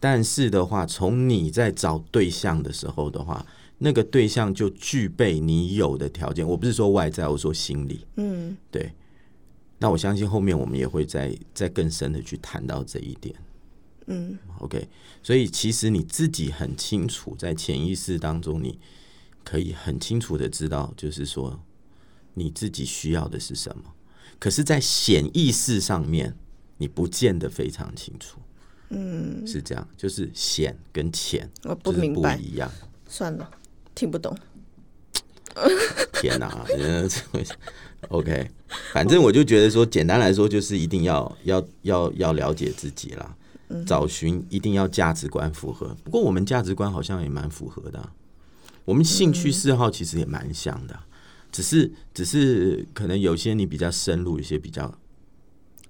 [0.00, 3.44] 但是的话，从你在找对象的时候的话。
[3.84, 8.06] 那个对象就具备你有的条件，我不是说外在，我说心理。
[8.16, 8.90] 嗯，对。
[9.78, 13.36] 那我相信后面我们也会再再更深的去谈到这一点。
[14.06, 14.88] 嗯，OK。
[15.22, 18.78] 所以其实你自己很清楚，在潜意识当中，你
[19.44, 21.60] 可以很清楚的知道，就是说
[22.32, 23.84] 你自己需要的是什么。
[24.38, 26.34] 可是，在显意识上面，
[26.78, 28.40] 你不见得非常清楚。
[28.88, 32.70] 嗯，是这样，就是显跟浅，我不明白一样。
[33.06, 33.50] 算了。
[33.94, 34.36] 听不懂，
[36.14, 36.66] 天哪！
[38.08, 38.50] OK，
[38.92, 43.34] 反正我就觉得说，简单来说，就是一定要要要要了解自己啦，
[43.86, 45.96] 找寻一定要价值观符合。
[46.04, 48.10] 不过我们价值观好像也蛮符合的，
[48.84, 50.98] 我们兴趣嗜好其实也蛮像的，
[51.50, 54.92] 只是只是可能有些你比较深入，一些比较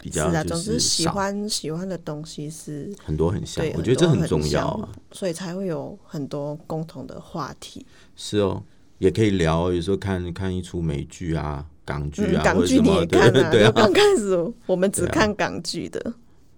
[0.04, 7.86] 比较就是喜欢喜欢的东西是很多很像，我觉得这很重要啊，所以才会有很多共同的话题。
[8.14, 8.62] 是哦，
[8.98, 9.72] 也可以聊。
[9.72, 13.50] 有时候看看一出美剧啊，港剧啊，港剧你也看啊？
[13.50, 16.12] 对啊，刚开始我们只看港剧的，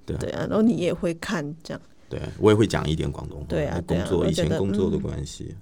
[0.04, 1.80] 对对啊，然后你也会看这样。
[2.08, 3.46] 对，我也会讲一点广东话。
[3.48, 5.54] 对啊，工作以前工作的关系，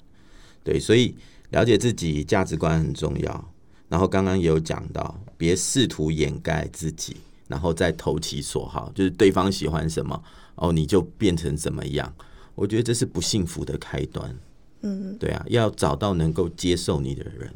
[0.62, 1.14] 对，所以
[1.50, 3.52] 了解自己价值观很重要。
[3.90, 7.18] 然后刚刚也有讲到，别试图掩盖自己，
[7.48, 10.22] 然后再投其所好，就是对方喜欢什么，
[10.54, 12.14] 哦，你就变成怎么样。
[12.54, 14.34] 我觉得这是不幸福的开端。
[14.82, 17.50] 嗯，对啊，要找到能够接受你的人，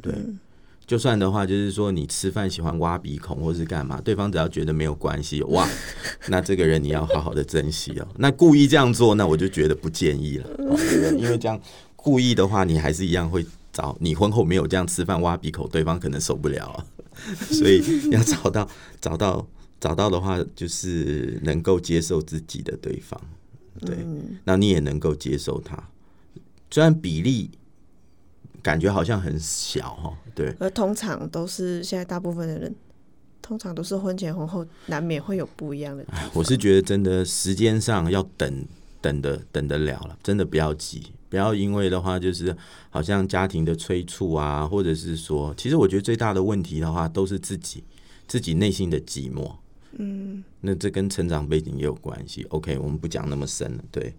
[0.00, 0.14] 对，
[0.86, 5.68] 就算的话，就是说你吃饭喜欢挖鼻孔或是干嘛，对方只要觉得没有关系，哇，
[6.28, 8.08] 那这个人你要好好的珍惜哦。
[8.16, 10.46] 那故意这样做，那我就觉得不建议了，
[11.18, 11.60] 因为这样
[11.94, 16.86] 故意的话，你还是一样会找你婚后没有这样吃饭挖鼻孔，对方可能受不了啊。
[17.50, 18.68] 所以要找到
[19.00, 19.46] 找到
[19.80, 23.20] 找到的话，就是能够接受自己的对方，
[23.80, 23.98] 对，
[24.44, 25.90] 那你也能够接受他，
[26.70, 27.50] 虽然比例
[28.62, 32.74] 感觉好像很小哈，对，而通常都是现在大部分的人，
[33.40, 36.06] 通常都是婚前婚后难免会有不一样的。
[36.32, 38.64] 我是觉得真的时间上要等
[39.00, 42.54] 等的等得了了，真的不要急，不要因为的话就是
[42.90, 47.82] 好像家庭的催促啊，或者是说，其实我觉得最大的问题的话都是自己
[48.28, 49.50] 自己内心的寂寞。
[49.92, 52.42] 嗯，那这跟成长背景也有关系。
[52.50, 53.84] OK，我们不讲那么深了。
[53.90, 54.14] 对，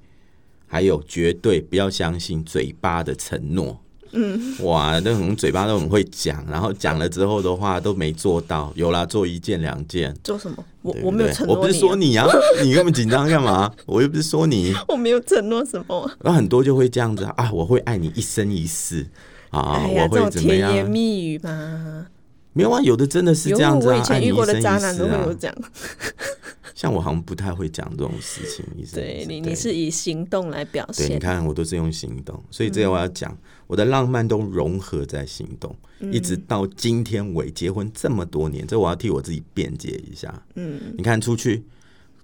[0.66, 3.80] 还有绝对不要相信嘴巴的承诺。
[4.14, 8.72] 嗯，哇，那种嘴巴都很会讲，然后讲了之后的话都没做到。
[8.76, 10.64] 有啦，做一件两件，做什么？
[10.82, 12.28] 我我没有承诺我不是说你啊，
[12.64, 13.72] 你那么紧张干嘛？
[13.86, 14.74] 我又不是说你。
[14.88, 16.11] 我没有承诺什么。
[16.22, 19.05] 然后很多就会这样子啊，我会爱你一生一世
[19.49, 20.89] 啊，哎，我会怎么样甜言？
[20.89, 22.05] 蜜语嘛，
[22.53, 25.53] 没有啊，有的真的是这样子啊，我以前遇过的渣男都世啊会有讲。
[26.76, 31.20] 像我好像不太会讲这种事情，意思对你，你是以行动来表对，你。
[31.20, 33.36] 看我都是用行动，所以这个我要讲，
[33.68, 35.76] 我的浪漫都融合在行动，
[36.11, 40.34] 一直到今天为结婚这么多年，这我要替我自己辩解一下。
[40.55, 41.64] 嗯，你看出去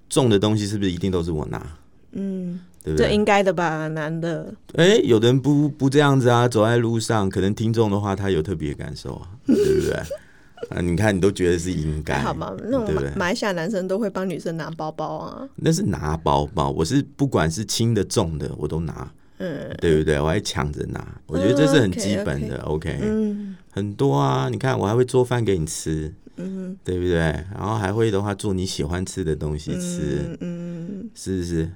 [0.09, 1.65] 重的东西是不是一定都是我拿？
[2.11, 3.07] 嗯，对不对？
[3.07, 4.53] 这应该的吧，男的。
[4.73, 9.93] 哎、有的人不不这样子啊，走在路上，可能听众的话他有特别感受啊，对不对？
[10.69, 15.47] 啊，你看你都觉得是应该，好吧，那种对不对马马来西亚男生都会帮女生拿包包啊。
[15.55, 19.09] 那是拿包包，我是不管是轻的重的我都拿，
[19.39, 20.19] 嗯对不对？
[20.19, 22.61] 我还抢着拿，我觉得这是很基本的。
[22.63, 27.17] OK，, 嗯很多啊，你看我还会做饭给你吃，嗯，对不对？
[27.17, 31.69] 然后还会的话做你喜欢吃的东西吃，嗯嗯，是不是？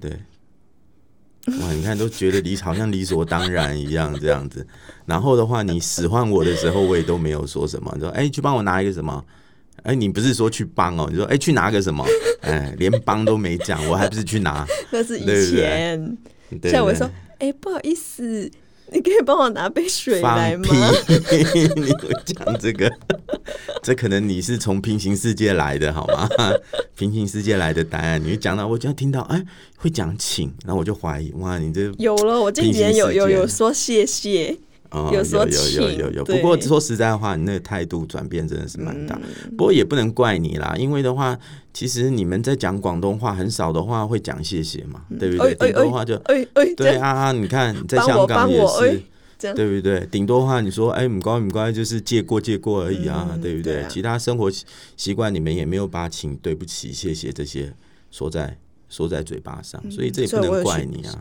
[0.00, 0.10] 对。
[1.60, 4.64] 哇，你看都觉得理好像理所当然一样这样子，
[5.06, 9.24] 然后的话，你使唤我的时候，我也都没有说什么，你说哎、去帮我拿一个什么，
[9.82, 12.06] 哎、你不是说去帮哦，你说哎、去拿个什么，
[12.42, 16.16] 哎、连帮都没讲，我还不是去拿， 那是以前。
[16.70, 18.50] 像我说，哎、不好意思，
[18.92, 20.92] 你可以帮我拿杯水来放吗？
[21.06, 21.58] 屁！
[21.76, 22.90] 你会讲这个？
[23.82, 26.28] 这可能你是从平行世界来的，好吗？
[26.96, 29.44] 平行世界来的答案，你就讲到，我就要听到，哎，
[29.76, 34.56] 会讲请，然后我就怀疑，哇，你这有了，我这几年有有有说谢谢，
[34.92, 36.24] 哦，有有有有有有。
[36.24, 39.18] 不过说实在话，你那个态度转变真的是蛮大。
[39.22, 41.38] 嗯不过也不能怪你啦，因为的话，
[41.72, 45.54] 其实你们在讲广东话很少的话会讲谢谢嘛，对不对？
[45.54, 49.02] 顶多话就哎哎，对啊，你看在香港也是。
[49.56, 50.06] 对不对？
[50.08, 53.72] 顶多话你说，哎，唔该唔该，就是借过借过而已啊，嗯对不对？
[53.74, 54.64] 对啊其他生活习
[54.96, 57.74] 习惯你们也没有把请、对不起、谢谢这些
[58.12, 58.56] 说在
[58.88, 61.18] 说在嘴巴上，所以这也不能怪你啊，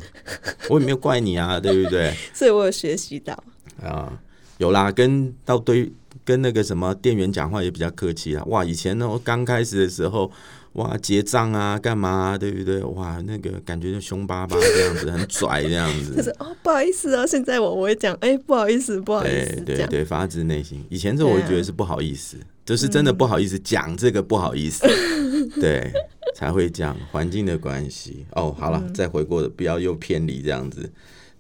[0.69, 2.13] 我也没有怪你啊，对不对？
[2.31, 3.43] 所以我有学习到。
[3.83, 4.19] 啊，
[4.57, 5.91] 有啦，跟到对
[6.23, 8.43] 跟那个什么店员讲话也比较客气啦。
[8.45, 10.31] 哇，以前呢，我刚开始的时候，
[10.73, 12.81] 哇，结账啊，干嘛、啊，对不对？
[12.83, 16.15] 哇，那个感觉就凶巴巴这样子，很拽这样子。
[16.15, 19.77] 就是哦，不好意思哦，现在我我会讲，哎、不好意思，不好意思，对。
[19.77, 20.83] 对对，发自内心。
[20.89, 24.87] 以前这我会觉得是不好意思，就是真嗯的不好意思讲这个不好意思，
[25.59, 25.91] 对，
[26.35, 26.95] 才会这样。
[27.11, 28.25] 环境的关系。
[28.33, 30.89] 哦，好嗯了，再回过，不要又偏离这样子。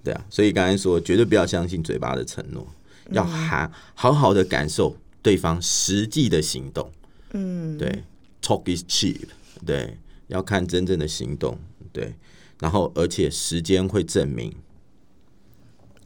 [0.03, 2.67] 对啊，所以刚才说，绝对不要相信嘴巴的承诺，
[3.05, 6.91] 嗯要好好好的感受对方实际的行动。
[7.33, 8.03] 嗯，对
[8.41, 9.27] ，talk is cheap，
[9.65, 9.97] 对，
[10.27, 11.57] 要看真正的行动，
[11.93, 12.15] 对，
[12.59, 14.53] 然后而且时间会证明，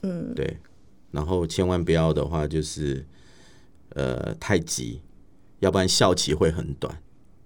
[0.03, 0.57] 嗯，对，
[1.11, 3.05] 然后千万不要的话就是，
[3.89, 5.01] 呃，太急，
[5.59, 7.01] 要不然效期会很短，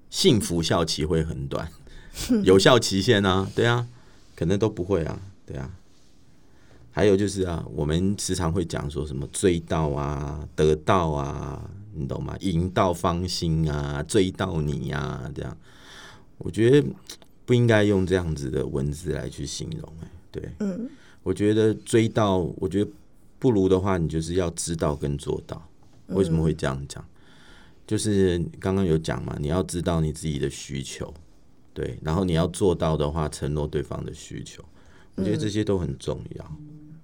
[0.10, 1.72] 幸福效期会很短，
[2.44, 3.88] 有效期限啊，对啊，
[4.36, 5.76] 可能都不会啊，对啊。
[6.92, 12.36] 还有就是啊，我们时常会讲说什么追到啊、得到啊，你懂吗？
[12.42, 15.58] 赢到芳心啊，追到你啊，这样，
[16.38, 16.88] 我觉得
[17.46, 20.90] 不应该用这样子的文字来去形容、哎，对，嗯，
[21.24, 22.92] 我觉得追到，我觉得
[23.38, 25.62] 不如的话，你就是要知道跟做到。
[26.08, 27.06] 为什么会这样讲？
[27.86, 31.14] 就是刚刚有讲嘛，你要知道你自己的需求，
[31.74, 34.64] 对，然后你要做到的话，承诺对方的需求，
[35.16, 36.56] 我觉得这些都很重要。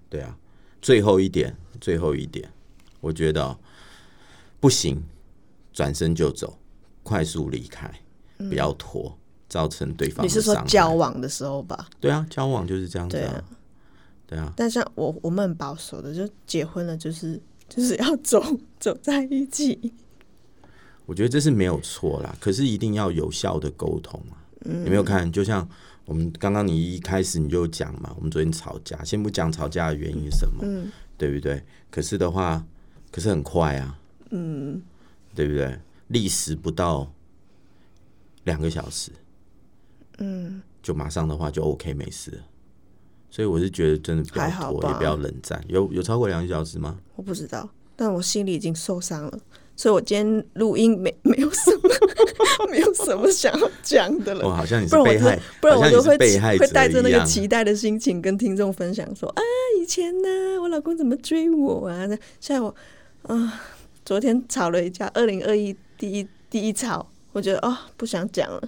[0.10, 0.38] 对啊，
[0.82, 2.50] 最后一点，最后一点，
[3.02, 3.58] 我觉得哦
[4.60, 5.04] 不行，
[5.74, 6.58] 转身就走，
[7.04, 7.92] 快速离开，
[8.38, 9.18] 不要拖，
[9.50, 11.88] 造成对方你是说交往的时候吧？
[12.00, 13.44] 对啊，交往就是这样子啊对啊，
[14.28, 17.40] 对啊，但像我我们很保守的，就结婚了就是
[17.70, 18.44] 就是要走
[18.80, 19.94] 走在一起。
[21.06, 24.42] 我觉得这是没有错啦，可是一定要有效的沟通啊。
[24.62, 25.32] 嗯、你没有看？
[25.32, 25.68] 就像
[26.06, 31.64] 我们刚刚你一开始你就讲嘛，我们昨天吵架，先不讲吵架的原因是什么，嗯对不对？
[31.90, 32.66] 可是的话，
[33.12, 34.00] 可是很快啊，
[34.32, 34.82] 嗯，
[35.34, 35.80] 对不对？
[36.10, 37.12] 历时不到
[38.44, 39.12] 两个小时，
[40.20, 42.38] 嗯，就马上的话就 OK 没事了。
[43.32, 45.64] 所以我是觉得真的不要拖，还好吧也不要冷战。
[45.68, 47.00] 有有超过两个小时吗？
[47.16, 49.40] 我不知道，但我心里已经受伤了，
[49.76, 51.90] 所以我今天录音没没有什么
[52.72, 54.46] 没有什么想要讲的了。
[54.46, 56.18] 哦，好像你不然我就是被害，不然我就会
[56.58, 57.26] 会带着那个。
[57.26, 59.42] 期待的心情跟听众分享说啊，
[59.82, 60.30] 以前呢，
[60.62, 62.06] 我老公怎么追我啊？
[62.06, 62.74] 那现在我
[63.24, 63.62] 啊、
[64.06, 68.62] 昨天吵了一架，二零二一第一第一吵，我觉得哦，不想讲了，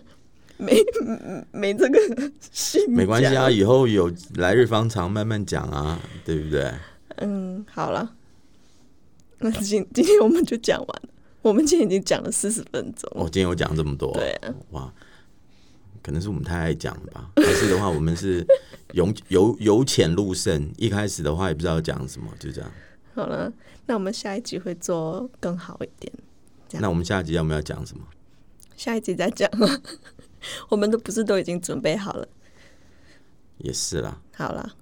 [0.57, 0.83] 没
[1.51, 1.99] 没这个
[2.51, 3.49] 心，没关系啊，。
[3.49, 6.69] 以后有来日方长，慢慢讲啊，对不对？
[7.17, 8.11] 嗯，好了，
[9.37, 11.09] 那今今天我们就讲完了。
[11.41, 14.93] 我们今天已经讲了四十分钟我、今天有讲这么多，对啊，哇，
[16.03, 17.31] 可能是我们太爱讲了吧？
[17.37, 18.45] 还是的话，我们是
[18.93, 22.71] 由由由浅入深，一开始的话也不知道讲什么，就这样。
[23.13, 23.51] 好了，
[23.85, 26.11] 那我们下一集会做更好一点。
[26.81, 28.03] 那我们下一集要不要讲什么？
[28.75, 29.81] 下一集再讲了。
[30.69, 32.27] 我们都不是都已经准备好了？
[33.57, 34.75] 也是啦，好了，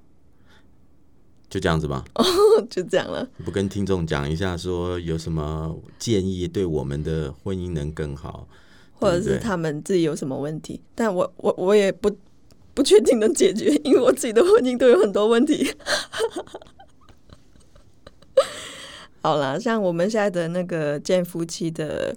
[1.49, 2.03] 就这样子吧。
[2.15, 2.23] 哦
[2.69, 3.27] 就这样了。
[3.43, 8.47] 不跟听众讲一下，说有什么建议对我们的婚姻能更好，
[8.93, 12.09] 或者是他们自己有什么问题，但我我我也不
[12.73, 15.73] 不确定能解决，因为我自己的婚姻都有很多问题。
[19.21, 22.15] 好啦，像我们现在的那个见夫妻的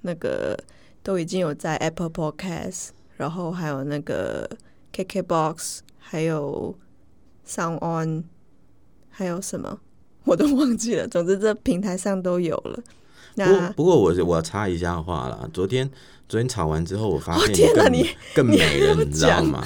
[0.00, 0.58] 那个
[1.02, 4.48] 都已经有在 Apple Podcast，然后还有那个
[4.92, 6.76] KKBox，还有
[7.46, 8.24] Sound On，
[9.12, 9.78] 还有什么
[10.24, 11.06] 我都忘记了。
[11.06, 12.82] 总之这平台上都有了。
[13.36, 15.88] 不不过我我插一下话啦，昨天
[16.28, 17.52] 昨天吵完之后，我发现
[17.92, 19.64] 你更美了，要你知道吗？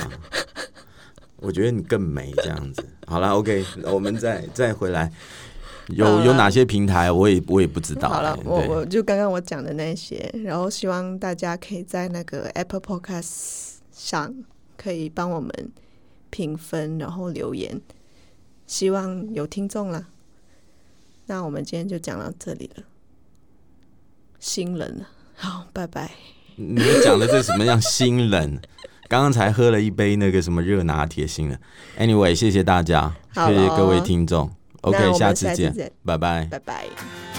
[1.38, 2.84] 我觉得你更美这样子。
[3.07, 5.12] 好了，OK，我们再再回来，
[5.88, 14.32] 有有哪些平台我也我也不知道、好了我我就刚刚我讲的那些，然后希望大家可以在那个 Apple Podcast 上
[14.76, 15.51] 可以帮我们
[16.30, 17.80] 评分，然后留言，
[18.67, 20.07] 希望有听众啦。
[21.27, 22.85] 那我们今天就讲到这里了，
[24.39, 26.11] 新人了，好，拜拜。
[26.57, 28.61] 你讲的这什么样新人？
[29.09, 31.61] 刚刚才喝了一杯那个什么热拿铁，新人。
[31.99, 34.51] Anyway，谢谢大家，好谢谢各位咯听众。
[34.81, 36.45] OK，下次见，下次见拜拜。
[36.47, 37.36] 拜拜。